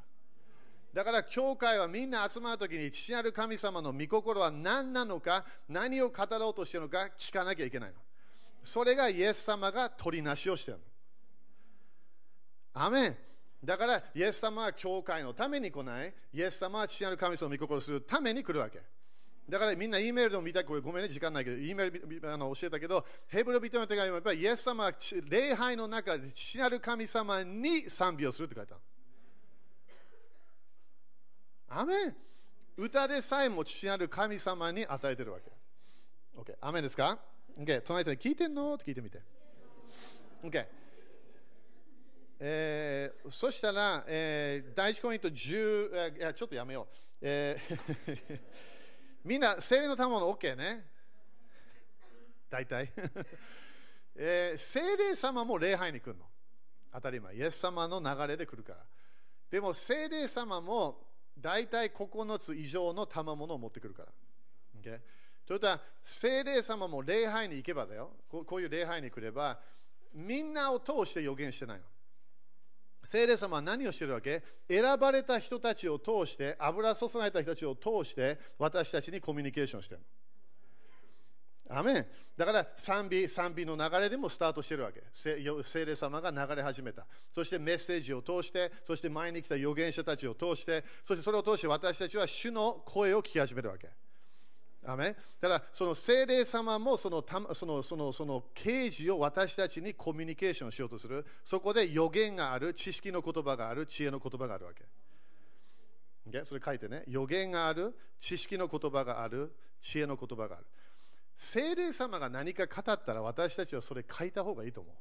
[0.93, 7.97] だから教会はみんな集まるときに父なる神様の御心は何なのか、何を語ろうとしているのか聞かなきゃいけないの。
[8.63, 10.87] それがイエス様が取りなしをしているの。
[12.75, 13.17] アメン。
[13.65, 16.13] だからイエス様は教会のために来ない。
[16.35, 18.81] イエス様は父なる神様の御心をするために来るわけ。
[19.49, 24.93] だからみんな E メールでも見たこれごめんね、時間ないけど、E メールあの教えたけど、ヘブル人の手紙はやっぱりイエス様は
[25.29, 28.83] 礼拝の中で父なる神様に賛美をするって書いてある。
[31.75, 32.17] アメン
[32.77, 35.51] 歌でさえも父なる神様に与えてるわけ。
[36.37, 36.57] OK。
[36.61, 37.19] アメンですか
[37.59, 37.81] ?OK。
[37.83, 38.75] 隣人に聞いてんの？
[38.75, 39.21] って聞いてみて。
[40.43, 40.67] OK。
[42.41, 46.97] えーそしたら、えー第1コイント10、えーいやちょっとやめよう。
[47.21, 48.41] えー
[49.25, 50.85] みんな、精霊の賜物 OK ね。
[52.51, 52.91] 大体。
[54.17, 56.25] えー精霊様も礼拝に来るの。
[56.93, 57.35] 当たり前。
[57.37, 58.85] イエス様の流れで来るから。
[59.51, 61.12] でも、精霊様も
[61.43, 64.09] 大体9つ以上の賜物を持ってくるから。
[64.81, 65.01] Okay?
[65.45, 68.13] ということは、聖霊様も礼拝に行けばだよ。
[68.31, 69.59] こうこういう礼拝に来れば、
[70.15, 71.85] みんなを通して予言してないの。
[73.05, 74.43] 聖霊様は何をしてるわけ？
[74.69, 80.07] 選ばれた人たちを通して、油注がれた人たちを通して、私たちにコミュニケーションしてるの。
[81.69, 85.03] アメンだから賛美、賛美の流れでもスタートしてるわけ。
[85.13, 85.37] 聖
[85.85, 87.07] 霊様が流れ始めた。
[87.31, 93.91] そしてメッセージを通して、そして前に来た預言者たちを通して、そしてそれを通して私たちは主の声を聞き始めるわけ。
[94.85, 101.25] アメンだからその聖霊様もそのたそのそのその啓示を私たちにコミュニケーションしようとする。
[101.45, 104.85] そこで予言がある、知識の言葉がある、知恵の言葉があるわけ。
[106.45, 107.05] それ書いてね。
[107.07, 110.67] 予言がある、知識の言葉がある、知恵の言葉がある。
[111.37, 114.95] 聖霊様が何か語ったら私たちはそれ書いた方がいいと思う。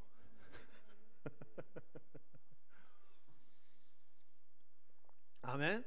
[5.42, 5.84] アメン？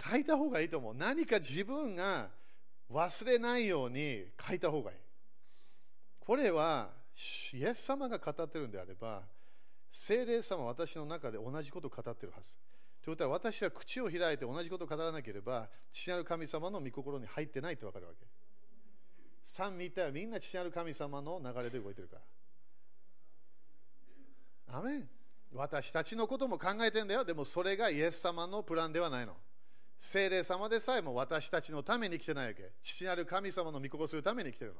[0.00, 0.94] 書いた方がいいと思う。
[0.94, 2.28] 何か自分が
[2.90, 4.96] 忘れないように書いた方がいい。
[6.20, 6.90] これは、
[7.52, 9.22] イエス様が語ってるんであれば、
[9.90, 12.56] 聖霊様は私の中で同じことを語ってるはず。
[13.02, 18.26] ということは、私は口を開いて同じことを語らなければ、父なる神様の御心に入ってないってわかるわけ。
[19.50, 22.16] 三見たはみんな父なる神様の流れで動いてるか
[24.68, 24.78] ら。
[24.78, 25.08] アメン
[25.54, 27.24] 私たちのことも考えてんだよ。
[27.24, 29.34] でもそれがイエス様のプランではないの。
[29.98, 32.70] 聖霊様でさえも私たちのために来てないわけ。
[32.82, 34.74] 父なる神様の御心するために来てる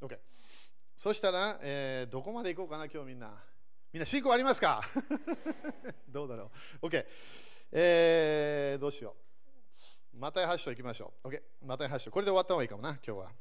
[0.00, 0.08] の。
[0.08, 0.18] OK。
[0.96, 3.30] そしたら、えーどこまで行こうかな、今日みんな。
[3.92, 4.80] みんな信仰ありますか？
[6.08, 7.04] どうだろう？OK。
[7.72, 9.25] えーどうしよう。
[10.18, 11.28] マタイ8章行きましょう。
[11.28, 11.42] OK。
[11.62, 12.10] マタイ8章。
[12.10, 13.32] これで終わった方がいいかもな、今日は。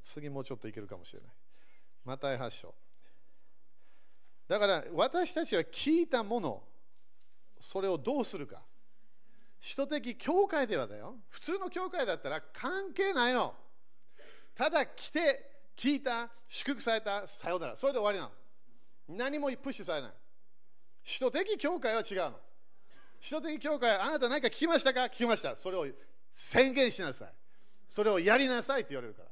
[0.00, 1.30] 次もうちょっといけるかもしれない。
[2.04, 2.74] マタイ8章。
[4.46, 6.62] だから私たちは聞いたもの、
[7.58, 8.62] それをどうするか。
[9.60, 11.16] 使徒的教会ではだよ。
[11.30, 13.54] 普通の教会だったら関係ないの。
[14.54, 17.76] ただ来て、聞いた、祝福された、さようなら。
[17.76, 19.16] それで終わりなの。
[19.16, 20.12] 何もプッシュされない。
[21.02, 22.40] 使徒的教会は違うの。
[23.24, 25.56] 使徒的教会あなた何か聞きましたか聞きました。
[25.56, 25.86] それを
[26.30, 27.28] 宣言しなさい。
[27.88, 29.22] それをやりなさいって言われるか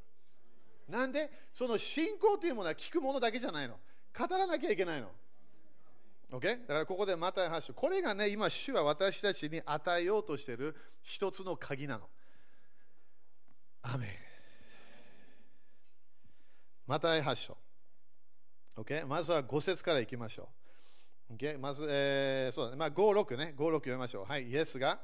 [0.89, 0.99] ら。
[0.99, 3.79] なんでその信仰というものは聞くものだけじゃないの。
[4.19, 5.11] 語らなきゃいけないの。
[6.33, 6.67] OK?
[6.67, 7.75] だからここでまた発祥。
[7.75, 12.09] これがね、今、主は私たちに与えようとしている一つの鍵なの。
[13.83, 14.09] アメン。
[16.87, 17.59] また発祥。
[18.75, 19.07] OK?
[19.07, 20.62] まずは5節からいきましょう。
[21.37, 21.59] OK?
[21.59, 22.77] まず、えー、そうだね。
[22.77, 23.55] まあ、5、6ね。
[23.57, 24.25] 5、6読みましょう。
[24.25, 24.49] はい。
[24.51, 25.01] イエスが。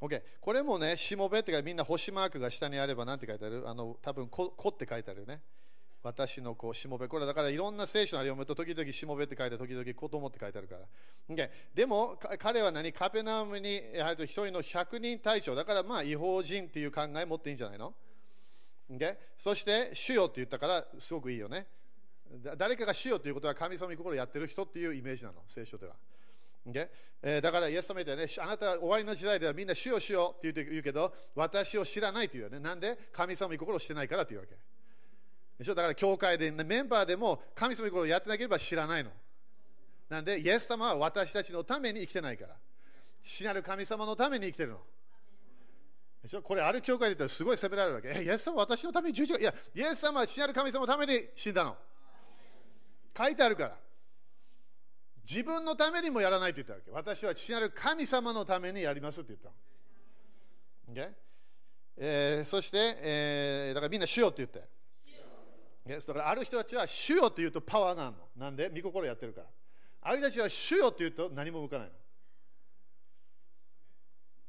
[0.00, 0.22] OK。
[0.40, 3.68] これもね、しもべってかみんな星マークが下にあれば何て書いてある？
[3.68, 5.40] あの、多分こ、こって書いてあるよね。
[6.02, 7.08] 私の子、しもべ。
[7.08, 10.82] これだからいろんな聖書を読むと、時々しもべって書いて、時々子供って書いてあるから。
[11.28, 12.92] Okay、でも、彼は何？
[12.92, 15.54] カペナムに入ると一人の100人隊長。
[15.54, 17.94] だからまあ、違法人っていう考え持っていいんじゃないの、
[18.90, 21.66] okay、そして、主よって言ったから、すごくいいよね。
[22.56, 25.96] 誰かが主よということは神様に心をやってる人っていうイメージなの、聖書では。
[26.66, 26.88] Okay?
[27.22, 32.60] えーだから、イエス様みたいね、あなたは終わりの時代ではみんな主よ主よって言う言うけど、私を知らないというよね。
[32.60, 32.96] なんで？
[33.12, 34.56] 神様に心をしてないからというわけ。
[35.58, 35.74] でしょ？
[35.74, 39.10] だから、教会で、メンバーでも神様に心をやってなければ知らないの。
[40.08, 42.56] なんで、イエス様は私たちのために生きてないから。
[43.20, 44.80] 死なる神様のために生きてるの。
[46.22, 46.42] でしょ？
[46.42, 48.08] これ、ある教会で言ったらすごい責められるわけ。
[48.08, 49.40] え、イエス様は私のために十字架。
[49.40, 51.76] いや、イエス様は死なる神様のために死んだの。
[53.16, 53.76] 書いてあるから。
[55.28, 56.90] 自分のためにもやらないと言ったわけ。
[56.90, 59.48] 私は父なる神様のためにやりますって言った
[60.90, 61.06] の。
[61.06, 61.12] Okay?
[61.98, 64.77] えーそして、えーだからみんな主よって言って。
[65.88, 68.28] Yes だからある人たちは主よって言うとパワーがあるの。
[68.36, 68.68] なんで？
[68.68, 69.46] 御心やってるから。
[70.02, 71.92] ある人たちは主よって言うと何も動かないの。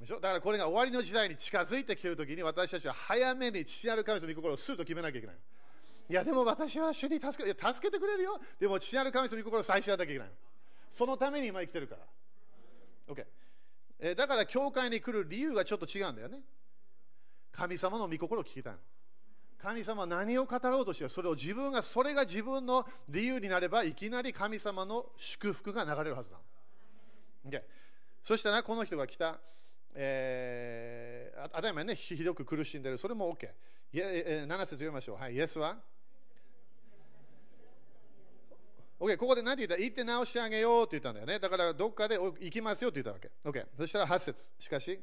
[0.02, 0.20] でしょ？
[0.20, 5.36] だからこれが終わりの時代に近づいてきているときに私たちは早めに父なる神様の御心をすると決めなきゃいけない。
[6.10, 8.38] いや、でも私は主に助けいや助けてくれるよ。
[8.60, 10.30] でも父なる神様の御心を最初やらなきゃいけない。
[10.92, 13.14] そのために今生きてるから。
[13.14, 13.26] OK。
[14.00, 16.40] えーだから教会に来る理由がちょっと違うんだよね。
[17.52, 18.80] 神様の御心を聞きたいの。
[19.62, 26.38] 神様は何を語ろうとしてそれを自分が、それが自分の理由になれば、いきなり神様の祝福が流れるはずだ。
[27.48, 27.62] Okay
[28.24, 29.40] そしたらこの人が来た、
[29.96, 33.50] えー、あ当たり前ね、ひどく苦しんでる、それも OK。
[33.94, 35.18] 7節読みましょう。
[35.18, 35.78] はい、イエスは
[39.00, 39.82] ？OK、ここで何て言った？
[39.84, 41.40] 行って直してあげようって言ったんだよね。
[41.40, 43.32] だからどっかで行きますよって言ったわけ。
[43.50, 45.00] OK、そしたら8節しかし、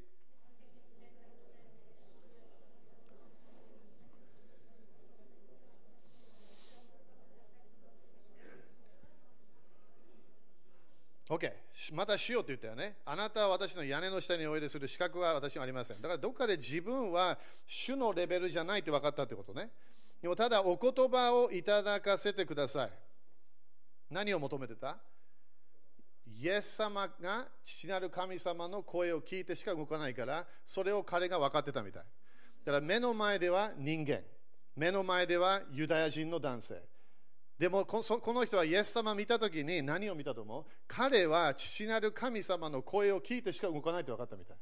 [11.28, 11.52] OK、
[11.92, 12.98] またしようと言ったよね。
[13.04, 16.00] あなたは私の屋根の下においでする資格は私にありません。
[16.00, 19.70] だからどっかで自分は主のレベルじゃないって分かったってことね。
[20.22, 22.90] でもただお言葉をいただかせてください。
[24.08, 24.98] 何を求めてた？
[26.28, 32.02] イエス様が父なる神様の声を聞いてしか動かないから、それを彼が分かってたみたい。
[32.64, 34.20] だから目の前では人間、
[34.76, 36.82] 目の前ではユダヤ人の男性。
[37.58, 40.64] でもこの人はイエス様を見たときに何を見たと思う？
[40.86, 44.56] 彼は父なる神様の声を聞いてしか動かないと分かったみたい。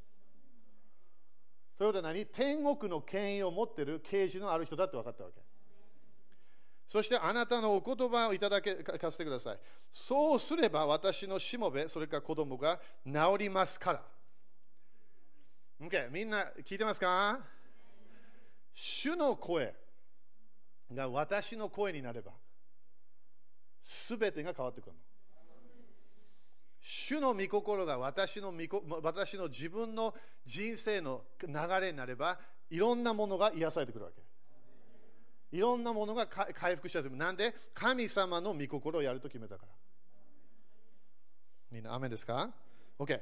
[1.76, 2.24] それで何？
[2.26, 5.40] 天国の権威を持っている刑事のある人だって分かったわけ。
[6.86, 9.58] そしてあなたのお言葉をいただけかせてください。
[9.90, 14.04] そうすれば私のしもべ、それから子供が治りますから。
[15.82, 17.40] OK、みんな聞いてますか？
[18.72, 19.74] 主の声
[20.94, 22.30] が私の声になれば。
[23.84, 24.98] すべてが変わってくるの。
[26.80, 28.52] 主の御心が私の
[29.02, 30.14] 私の自分の
[30.44, 32.38] 人生の流れになれば、
[32.70, 34.22] いろんなものが癒されてくるわけ。
[35.56, 37.12] いろんなものが回復しやすい。
[37.12, 37.54] なんで？
[37.74, 39.72] 神様の御心をやると決めたから。
[41.70, 42.50] みんな、雨ですか
[42.98, 43.20] ?OK。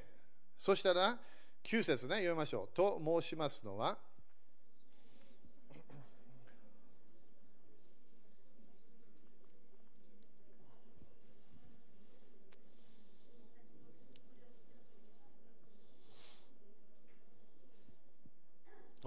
[0.57, 1.19] そしたら、
[1.65, 2.77] 9節ね、読みましょう。
[2.77, 3.99] と申しますのは、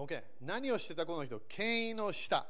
[0.05, 0.23] OK。
[0.41, 1.39] 何をしてたこの人？
[1.47, 2.45] 権威の下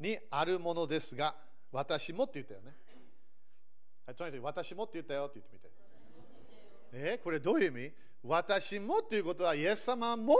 [0.00, 1.34] にあるものですが、
[1.72, 2.74] 私もって言ったよね。
[4.16, 5.66] とにかく私もって言ったよって言ってみて。
[6.92, 7.92] えこれどういう意味？
[8.22, 10.36] 私もっていうことは、イエス様も？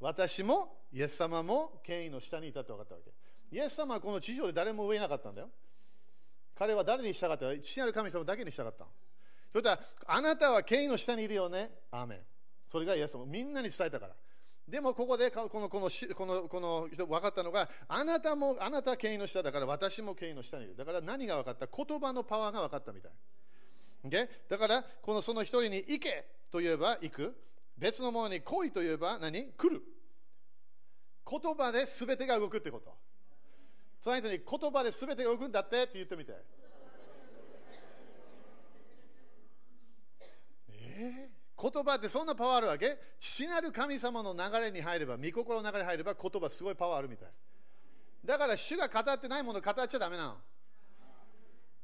[0.00, 0.76] 私も？
[0.92, 1.80] イエス様も？
[1.84, 3.10] 権威の下にいたって分かったわけ。
[3.56, 5.48] イエス様はこの地上で誰も上いなかったんだよ。
[6.56, 7.28] 彼は誰にした？
[7.28, 8.84] かった父なる神様だけにしたかった。
[9.52, 11.70] それとは、あなたは権威の下にいるよね？
[11.90, 12.18] アーメン。
[12.66, 13.24] それがイエス様。
[13.26, 14.14] みんなに伝えたから。
[14.66, 20.76] でもここでこのこのこのこの人分かったのがあなたもあなた権威の下だから私も権威の下にいる。
[20.76, 21.66] だから何が分かった？
[21.66, 23.12] 言葉のパワーが分かったみたい、
[24.06, 24.28] okay?
[24.48, 27.36] だからこのその一人に行けと言えば行く。
[27.76, 29.48] 別のものに来いと言えば何？
[29.52, 29.82] 来る。
[31.28, 32.94] 言葉で全てが動くってこと。
[34.02, 36.32] 隣人に言葉で全てが動くんだってって言ってみて。
[40.70, 41.33] えー？
[41.72, 42.98] 言葉ってそんなパワーあるわけ？
[43.18, 47.28] 父なる神様の流れに入れば、御心の流れに入れば言葉すごいパワーあるみたい。
[48.24, 50.34] だから主が語ってないものを語っちゃだめなの。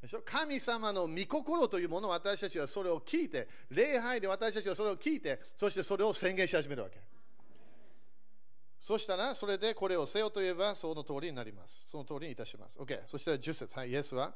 [0.03, 0.21] でしょ？
[0.25, 6.99] 神様の御心というものを私たちはそれを聞いて、礼拝で私たちはそれを聞いて、そしてそれを宣言し始めるわけ。
[8.79, 11.85] そしたら、それでこれをせよと言えば、その通りになります。
[11.87, 12.79] その通りにいたします。
[12.79, 13.01] OK。
[13.07, 13.79] そしたら10節。
[13.79, 14.33] はい、イエスは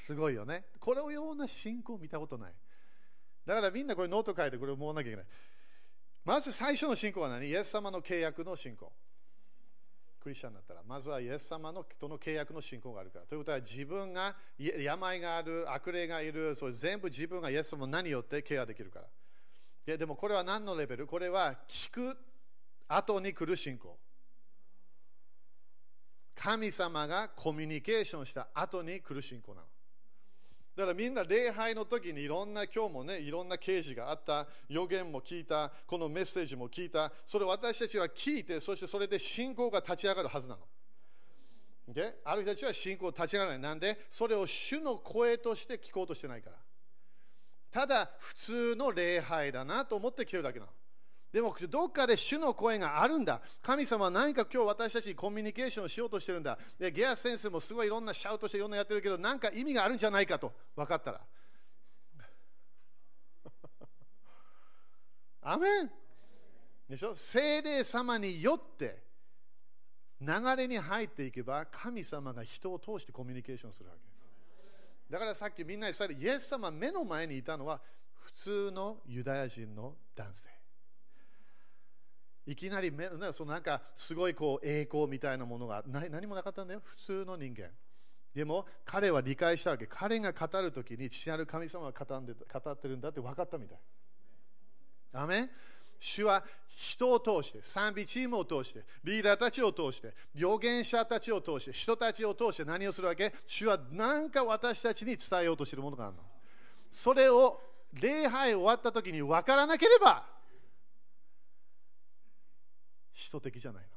[0.00, 0.64] すごいよね。
[0.78, 2.52] このような信仰を見たことない。
[3.44, 5.26] だからみんなこれノート書いてこれを思わなきゃいけない。
[6.24, 7.46] まず最初の信仰は何？
[7.46, 8.90] イエス様の契約の信仰。
[10.22, 13.24] クリスチャンだったら、まずはイエス様のとの契約の信仰があるから。
[13.24, 19.06] ということは自分が病がある、悪霊がいる、それ全部自分がイエス様の名によってケアできるから。
[19.86, 21.06] ででもこれは何のレベル？
[21.06, 22.16] これは聞く
[22.88, 23.98] 後に来る信仰。
[26.34, 29.66] 神様がコミュニケーションした後に来る信仰なの。
[30.80, 40.62] だからみんな礼拝の時にいろんな今日もねいろんな啓示があった予言も聞いたこのメッセージも聞いたそれ私たちは聞いてそしてそれで信仰が立ち上がるはずなの。
[41.92, 43.58] である人たちは信仰立ち上がらない。
[43.58, 44.06] なんで？
[44.08, 46.56] それを主の声として聞こうとしてないから。
[47.70, 50.72] ただ普通の礼拝だなと思って来てるだけなの。
[51.32, 53.40] でもどっかで主の声があるんだ。
[53.62, 56.58] 神様は何か今日私たちにコミュニケーションしようとしてるんだ。
[56.78, 61.20] でゲア先生もすごいいろんなシャウトしていろんなやってるけど、何か意味があるんじゃないかと分かったら。
[65.42, 65.90] アメン
[66.88, 67.14] でしょ？
[67.14, 69.00] 精霊様によって
[70.20, 74.00] 流れに入っていけば神様が人を通してコミュニケーションするわけ。
[75.08, 77.80] だからさっきみんなに言ったイエス様目の前にいたのは
[78.14, 80.59] 普通のユダヤ人の男性。
[82.46, 87.68] いきなりめなそのなんかすごいこう栄光みたいなものがない何もなかったんだよ、普通の人間。
[88.34, 89.86] でも彼は理解したわけ。
[89.86, 93.78] 彼が語るときに父なる神様が語んで語ってるんだって分かったみたい。
[95.12, 95.50] アメン
[95.98, 103.34] 主は人を通して、賛美チームを通して、リーダーたちを通して、預言者たちを通して、人たちを通して何をするわけ？
[103.46, 106.22] 主は何か私たちに伝えようとしているものがあるの。
[106.90, 107.60] それを
[107.92, 110.24] 礼拝終わった時に分からなければ、
[113.12, 113.88] 使徒的じゃないの。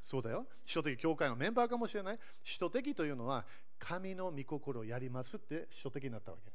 [0.00, 0.46] そうだよ。
[0.62, 2.18] 使徒的教会のメンバーかもしれない。
[2.42, 3.44] 使徒的というのは、
[3.78, 6.50] 神の御心をやりますって使徒的になったわけ。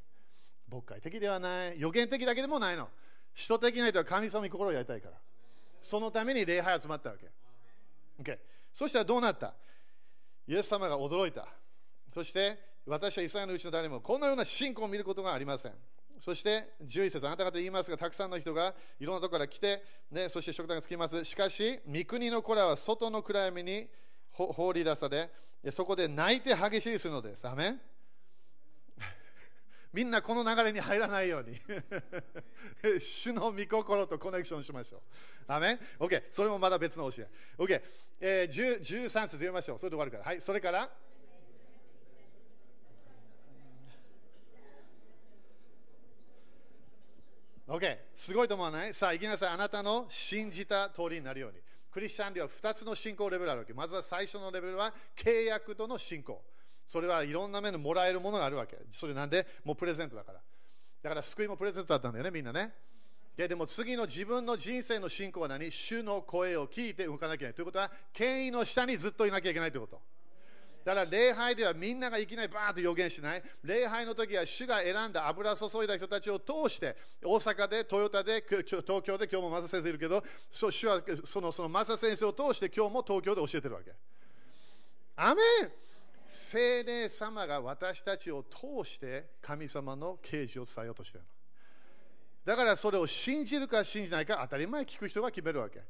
[0.68, 1.80] 牧会的ではない。
[1.80, 2.88] 予言的だけでもないの。
[3.32, 5.16] 使徒的な人は神様の心をやりたいから。
[5.82, 7.30] そのために礼拝集まったわけ。
[8.22, 8.38] Okay、
[8.72, 9.54] そしたらどうなった？
[10.48, 11.46] イエス様が驚いた。
[12.12, 15.72] そして、私はイスラエルのうちの誰もこのような信仰を見ることがありません。
[16.18, 23.88] そして11節あなた方言いますがたくさんの人がいろんなところから来て、ね、そして食卓がつきますしかし三国の子らは外の暗闇に
[24.30, 25.30] 放り出され
[25.70, 27.76] そこで泣いて激しいするのですアメ
[29.92, 31.60] みんなこの流れに入らないように
[33.00, 35.00] 主の御心とコネクションしましょう。
[35.46, 36.24] アメン ?OK。
[36.30, 37.28] それもまだ別の教え。
[37.58, 37.82] OK。
[38.20, 39.78] えー、13節読みましょう。
[39.78, 40.24] それで終わるから。
[40.24, 40.40] はい。
[40.40, 40.90] それから、
[47.74, 48.94] OK、すごいと思わない？
[48.94, 49.48] さあ、行きなさい。
[49.48, 51.58] あなたの信じた通りになるように。
[51.90, 53.74] クリスチャンでは2つの信仰レベルあるわけ。
[53.74, 56.40] まずは最初のレベルは契約との信仰。
[56.86, 58.78] それはいろんな面でもらえるものがあるわけ。
[58.90, 59.44] それなんで？
[59.64, 60.40] もうプレゼントだから。
[61.02, 62.72] だから救いもプレゼントだったんだよね、みんなね。
[63.36, 65.72] ででも次の自分の人生の信仰は何？
[65.72, 67.54] 主の声を聞いて動かなきゃいけない。
[67.54, 70.00] ということは、権威の下にずっといなきゃいけないということ。
[70.84, 73.42] だから礼拝ではみんながいきなりバーッと予言しない。
[73.62, 80.22] 礼拝の時は主が選んだ油注いだ人たちを通して、大阪で、トヨタで、東京で、今日もマサ先生いるけど、
[80.52, 83.92] そ主はそのそのマサ先生を通して今日も東京で教えてるわけ。
[85.16, 85.70] アメン
[86.26, 91.26] 聖霊様が私たちを通して神様の啓示を伝えようとしている
[92.44, 95.80] だからそれを信じるか信じないか当たり前聞く人が決めるわけ。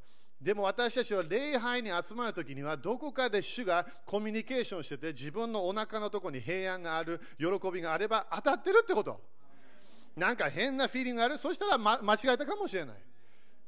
[0.45, 9.19] でも私たちは礼拝に集まるときにはどこかで主がコミュニケーションしてて自分のお腹のところに平安がある喜びがあれば当たってるってこと。
[10.15, 11.39] なんか変なフィーリングがある。
[11.39, 12.95] そしたら、ま、間違えたかもしれない。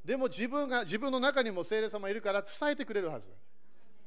[0.06, 3.34] でも自分が自分の中にも聖霊様いるから伝えてくれるはず。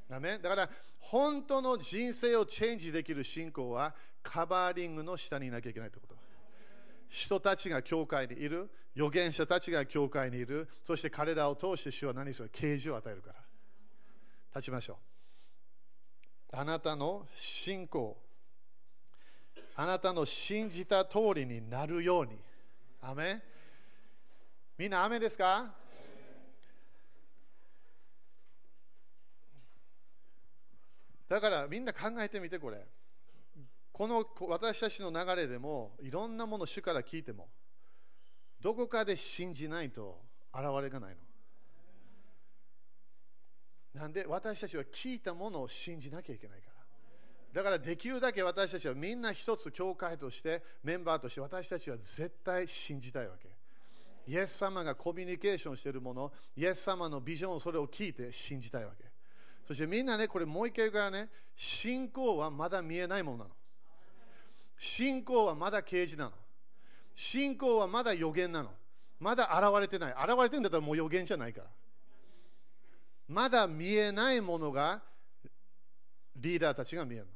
[0.09, 6.20] だめだから本当の人生をチェンジできる信仰はカバーリングの下にいなきゃいけないってこと。
[7.11, 12.49] 人たちが教会にいる、預言者たちが教会にいる、そして彼らを通して主は何する？
[12.51, 13.41] 啓示を与えるから。
[14.55, 14.95] 立ちましょ
[16.53, 16.57] う。
[16.57, 18.17] あなたの信仰、
[19.77, 22.39] あなたの信じた通りになるように。
[23.03, 23.43] アメ
[24.77, 25.75] みんな雨ですか？
[31.29, 32.85] だからみんな考えてみてこれ。
[34.01, 37.49] この私たちの流れでもいろんなものを主から聞いても
[38.63, 40.23] どこかで信じないと
[40.55, 41.17] 現れがない
[43.95, 44.01] の。
[44.01, 46.71] なんで私たちは聞いたものを信じなきゃいけないか
[47.53, 47.61] ら。
[47.61, 53.51] だからできるだけ私たちはみんな一つ教会としてメンバーとして私たちは絶対信じたいわけ。
[54.27, 59.05] イエス様がコミュニケーションしているもの、イエス様のビジョン、それを聞いて信じたいわけ。
[59.69, 63.51] そしてみんなね、これもう一回言うからね、信仰はまだ見えないものなの。
[64.81, 66.33] 信仰はまだ啓示なの。
[67.15, 68.71] 信仰はまだ予言なの。
[69.21, 70.13] まだ現れてない。
[70.13, 71.67] 現れてるんだったらもう予言じゃないから。
[73.29, 75.03] まだ見えないものが
[76.35, 77.31] リーダーたちが見えるの。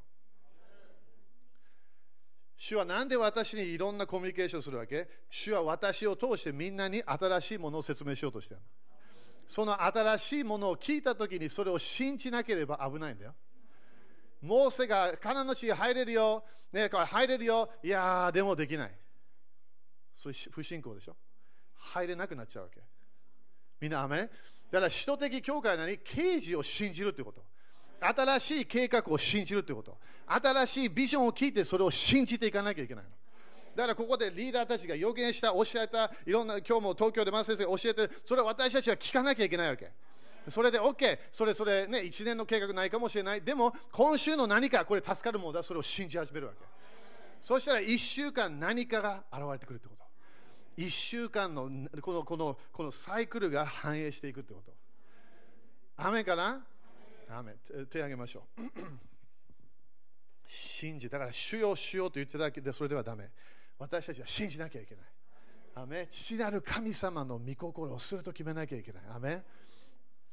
[2.57, 5.07] 主は何で私にいろんなコミュニケーションするわけ？
[5.29, 8.65] 主は私を通してみんなに新しいものを説明しようとしてるの。
[9.47, 13.35] その新しいものを聞いたときにそれを信じなければ危ないんだよ。
[14.41, 18.91] モーセがカナンの地に入れるよ、ね、入れるよ、いやー、でもできない。
[20.15, 21.15] そういう不信仰でしょ？
[21.77, 22.81] 入れなくなっちゃうわけ。
[23.79, 24.29] みんな、アメ
[24.71, 27.43] だから、使徒的教会なのに、刑事を信じるということ。
[28.01, 29.97] 新しい計画を信じるということ。
[30.27, 33.11] 新しいビジョンを聞いて、それを信じていかなきゃいけないの。
[33.75, 39.91] だからここでリーダーたちが予言した、教えた、いろんな、今日も東京でマ先生が教えてる、それは私たちは聞かなきゃいけないわけ。
[40.47, 43.41] それで OK、それそれね、1年の計画ないかもしれない。
[43.41, 46.59] でも、今週の何かこれ助かるものだ、それを信じ始めるわけ。
[47.41, 50.03] そしたら1週間何かが現れてくるってこと。
[50.77, 51.69] 1週間の
[52.01, 54.73] このこのこのサイクルが反映していくってこと。
[55.97, 56.65] 雨かな？
[57.29, 57.53] 雨
[57.89, 58.61] 手挙げましょう。
[60.45, 63.29] 信じ、だから主よ主よと言ってただけでそれではだめ。
[63.79, 65.05] 私たちは信じなきゃいけない。
[65.75, 69.03] アメン父なる神様の御心をすると決めなきゃいけない。
[69.13, 69.43] アメン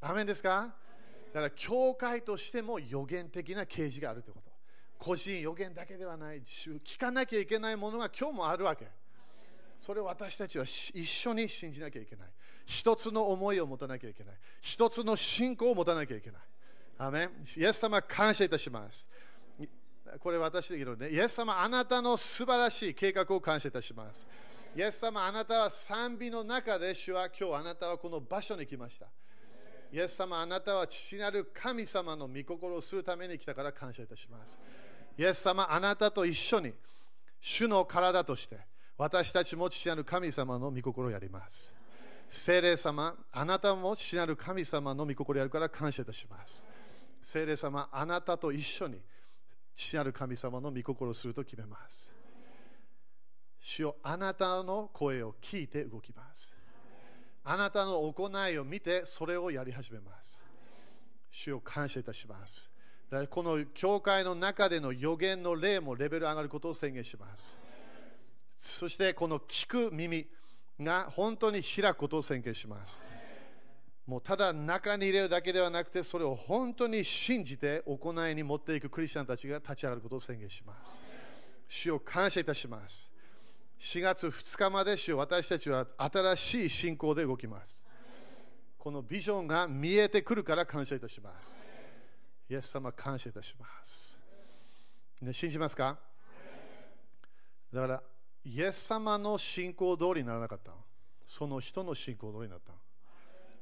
[0.04, 0.74] アメンですか？
[1.32, 4.50] だから、教会としても予言的な啓示があるということ。
[4.98, 8.86] 個人予言だけではない、聞かなきゃいけないものが今日もあるわけ。
[9.76, 12.28] それを私たちは一緒に信じなきゃいけない。
[12.66, 14.34] 一つの思いを持たなきゃいけない。
[14.60, 16.40] 一つの信仰を持たなきゃいけない。
[16.98, 19.08] アメンイエス様、感謝いたします。
[20.18, 24.26] これ私だけどね、イエス様、あなたの素晴らしい計画を感謝いたします。
[24.76, 29.06] イエス様、あなたは賛美の中で主は今日あなたはこの場所に来ました。
[29.92, 34.58] イエス様、あなたは父なる神様の御心をするために来たから感謝いたします。
[35.18, 36.72] イエス様、あなたと一緒に
[37.42, 38.58] 主の体として
[38.96, 41.76] 私たちも父なる神様の御心をやります。
[42.30, 46.66] 聖霊様、あなたも父なる神様の御心をやるから感謝いたします。
[47.22, 48.98] 聖霊様、あなたと一緒に
[49.74, 52.16] 父なる神様の御心をすると決めます。
[53.60, 56.61] 主よあなたの声を聞いて動きます。
[57.44, 60.42] あなたの行いを見てそれをやり始めます。
[61.30, 62.70] 主を感謝いたします。
[63.30, 67.58] この教会の中での予言の例もレベル上がることを宣言します。
[68.56, 70.26] そしてこの聞く耳
[70.80, 73.02] が本当に開くことを宣言します。
[74.06, 81.02] もうただ中に入れるだけではなくて、それを本当に信じて行いに持っていくクリスチャンたちが立ち上がることを宣言します。
[81.68, 83.11] 主を感謝いたします。
[83.82, 87.84] 4月2日まで主私たちは新しい信仰で動きます。
[88.78, 91.68] このビジョンが見えてくるから感謝いたします。
[92.48, 94.20] イエス様感謝いたします。
[95.20, 95.98] ね、信じますか？
[97.74, 98.02] だから
[98.44, 100.70] イエス様の信仰通りにならなかった
[101.26, 102.72] その人の信仰通りになった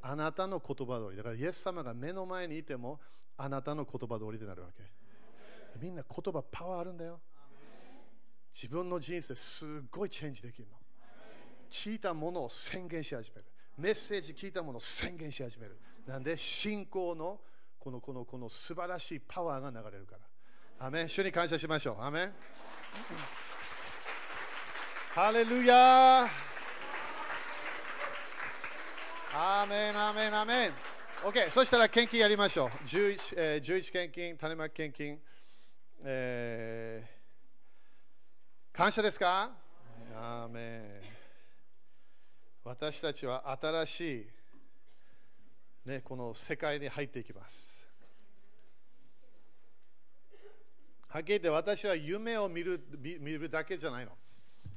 [0.02, 3.00] あなたの言葉通りだからイエス様が目の前にいても
[3.38, 4.82] あなたの言葉通りでなるわけ
[5.80, 7.20] みんな言葉パワーあるんだよ
[8.52, 10.76] 自分の人生すごいチェンジできるの。
[11.70, 13.44] 聞いたものを宣言し始める。
[13.78, 15.78] メッセージ聞いたものを宣言し始める。
[16.06, 17.40] なんで信仰の
[17.78, 20.16] このこのこの素晴らしいパワーが流れるか
[20.78, 20.86] ら。
[20.86, 21.08] アメン。
[21.08, 22.02] 主に感謝しましょう。
[22.02, 22.32] アメン。
[25.14, 26.28] ハレルヤ。
[29.32, 30.72] アーメン、アーメン、アーメン。
[31.24, 32.68] OK、そしたら献金やりましょう。
[32.84, 35.20] 11, えー、11献金、種まき献金。
[36.02, 37.19] えー、
[38.72, 39.50] 感謝ですか？
[40.14, 41.00] アー。
[42.64, 47.84] 私たちは新しい、ね、この世界に入っていきます。
[51.08, 54.12] はっきり言って私は夢を見る見るだけじゃないの。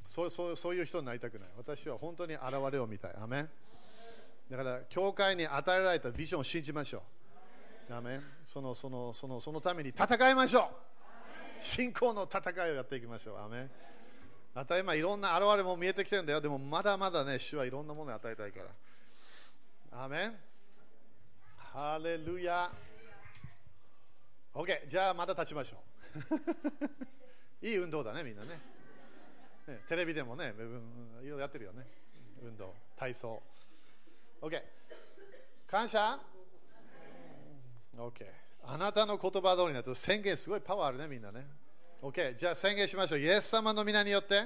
[0.08, 1.50] そうそうそういう人になりたくない。
[1.56, 3.16] 私は本当に現れを見たい。
[3.16, 3.48] アメ
[4.50, 7.04] だから、教会に与えられたビジョンを信じましょ
[7.90, 7.94] う。
[7.94, 10.93] アメそのそのそのそのために戦いましょう。
[11.60, 13.38] 信仰の戦いをやっていきましょう。
[13.38, 13.70] アメ
[14.54, 16.42] また今いろんな現れも見えてきてるんだよ。
[16.42, 18.60] でもまだまだね、主はいろんなものを与えたいか
[19.92, 20.04] ら。
[20.04, 20.36] アメン
[21.58, 22.72] ハレルヤ
[24.54, 25.78] OK、じゃあまた立ちましょ
[27.62, 27.66] う。
[27.66, 28.60] いい運動だね、みんなね。
[29.68, 31.88] ね、テレビでもね、いろいろやってるよね。
[32.42, 33.42] 運動、体操。
[34.42, 34.62] OK。
[35.66, 36.20] 感謝
[37.98, 38.43] ?OK。
[38.66, 41.46] あなたの言葉通りになると宣言すごいパワーあるね、みんなね。
[42.02, 42.36] OK。
[42.36, 43.20] じゃあ宣言しましょう。
[43.20, 44.44] イエス様の皆によって、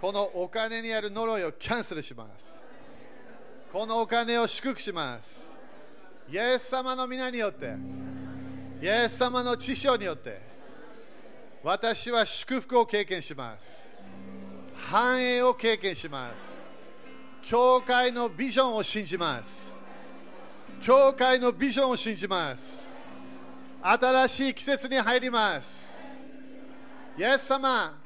[0.00, 2.64] このお金にある呪いをキャンセルします。
[3.72, 5.54] このお金を祝福します。
[6.28, 7.74] イエス様の皆によって、
[8.82, 10.40] イエス様の知性によって、
[11.62, 13.88] 私は祝福を経験します。
[14.74, 16.62] 繁栄を経験します。
[17.42, 19.82] 教会のビジョンを信じます。
[20.80, 22.98] 教会のビジョンを信じます。
[23.82, 26.16] 新しい季節に入ります。
[27.18, 27.98] イエス様、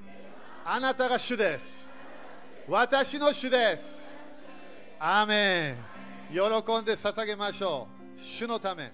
[0.65, 1.97] あなたが主です。
[2.69, 4.29] 私の主です。
[4.99, 5.77] アーメン。
[6.33, 7.87] 喜んで捧げましょ
[8.19, 8.21] う。
[8.21, 8.93] 主のため。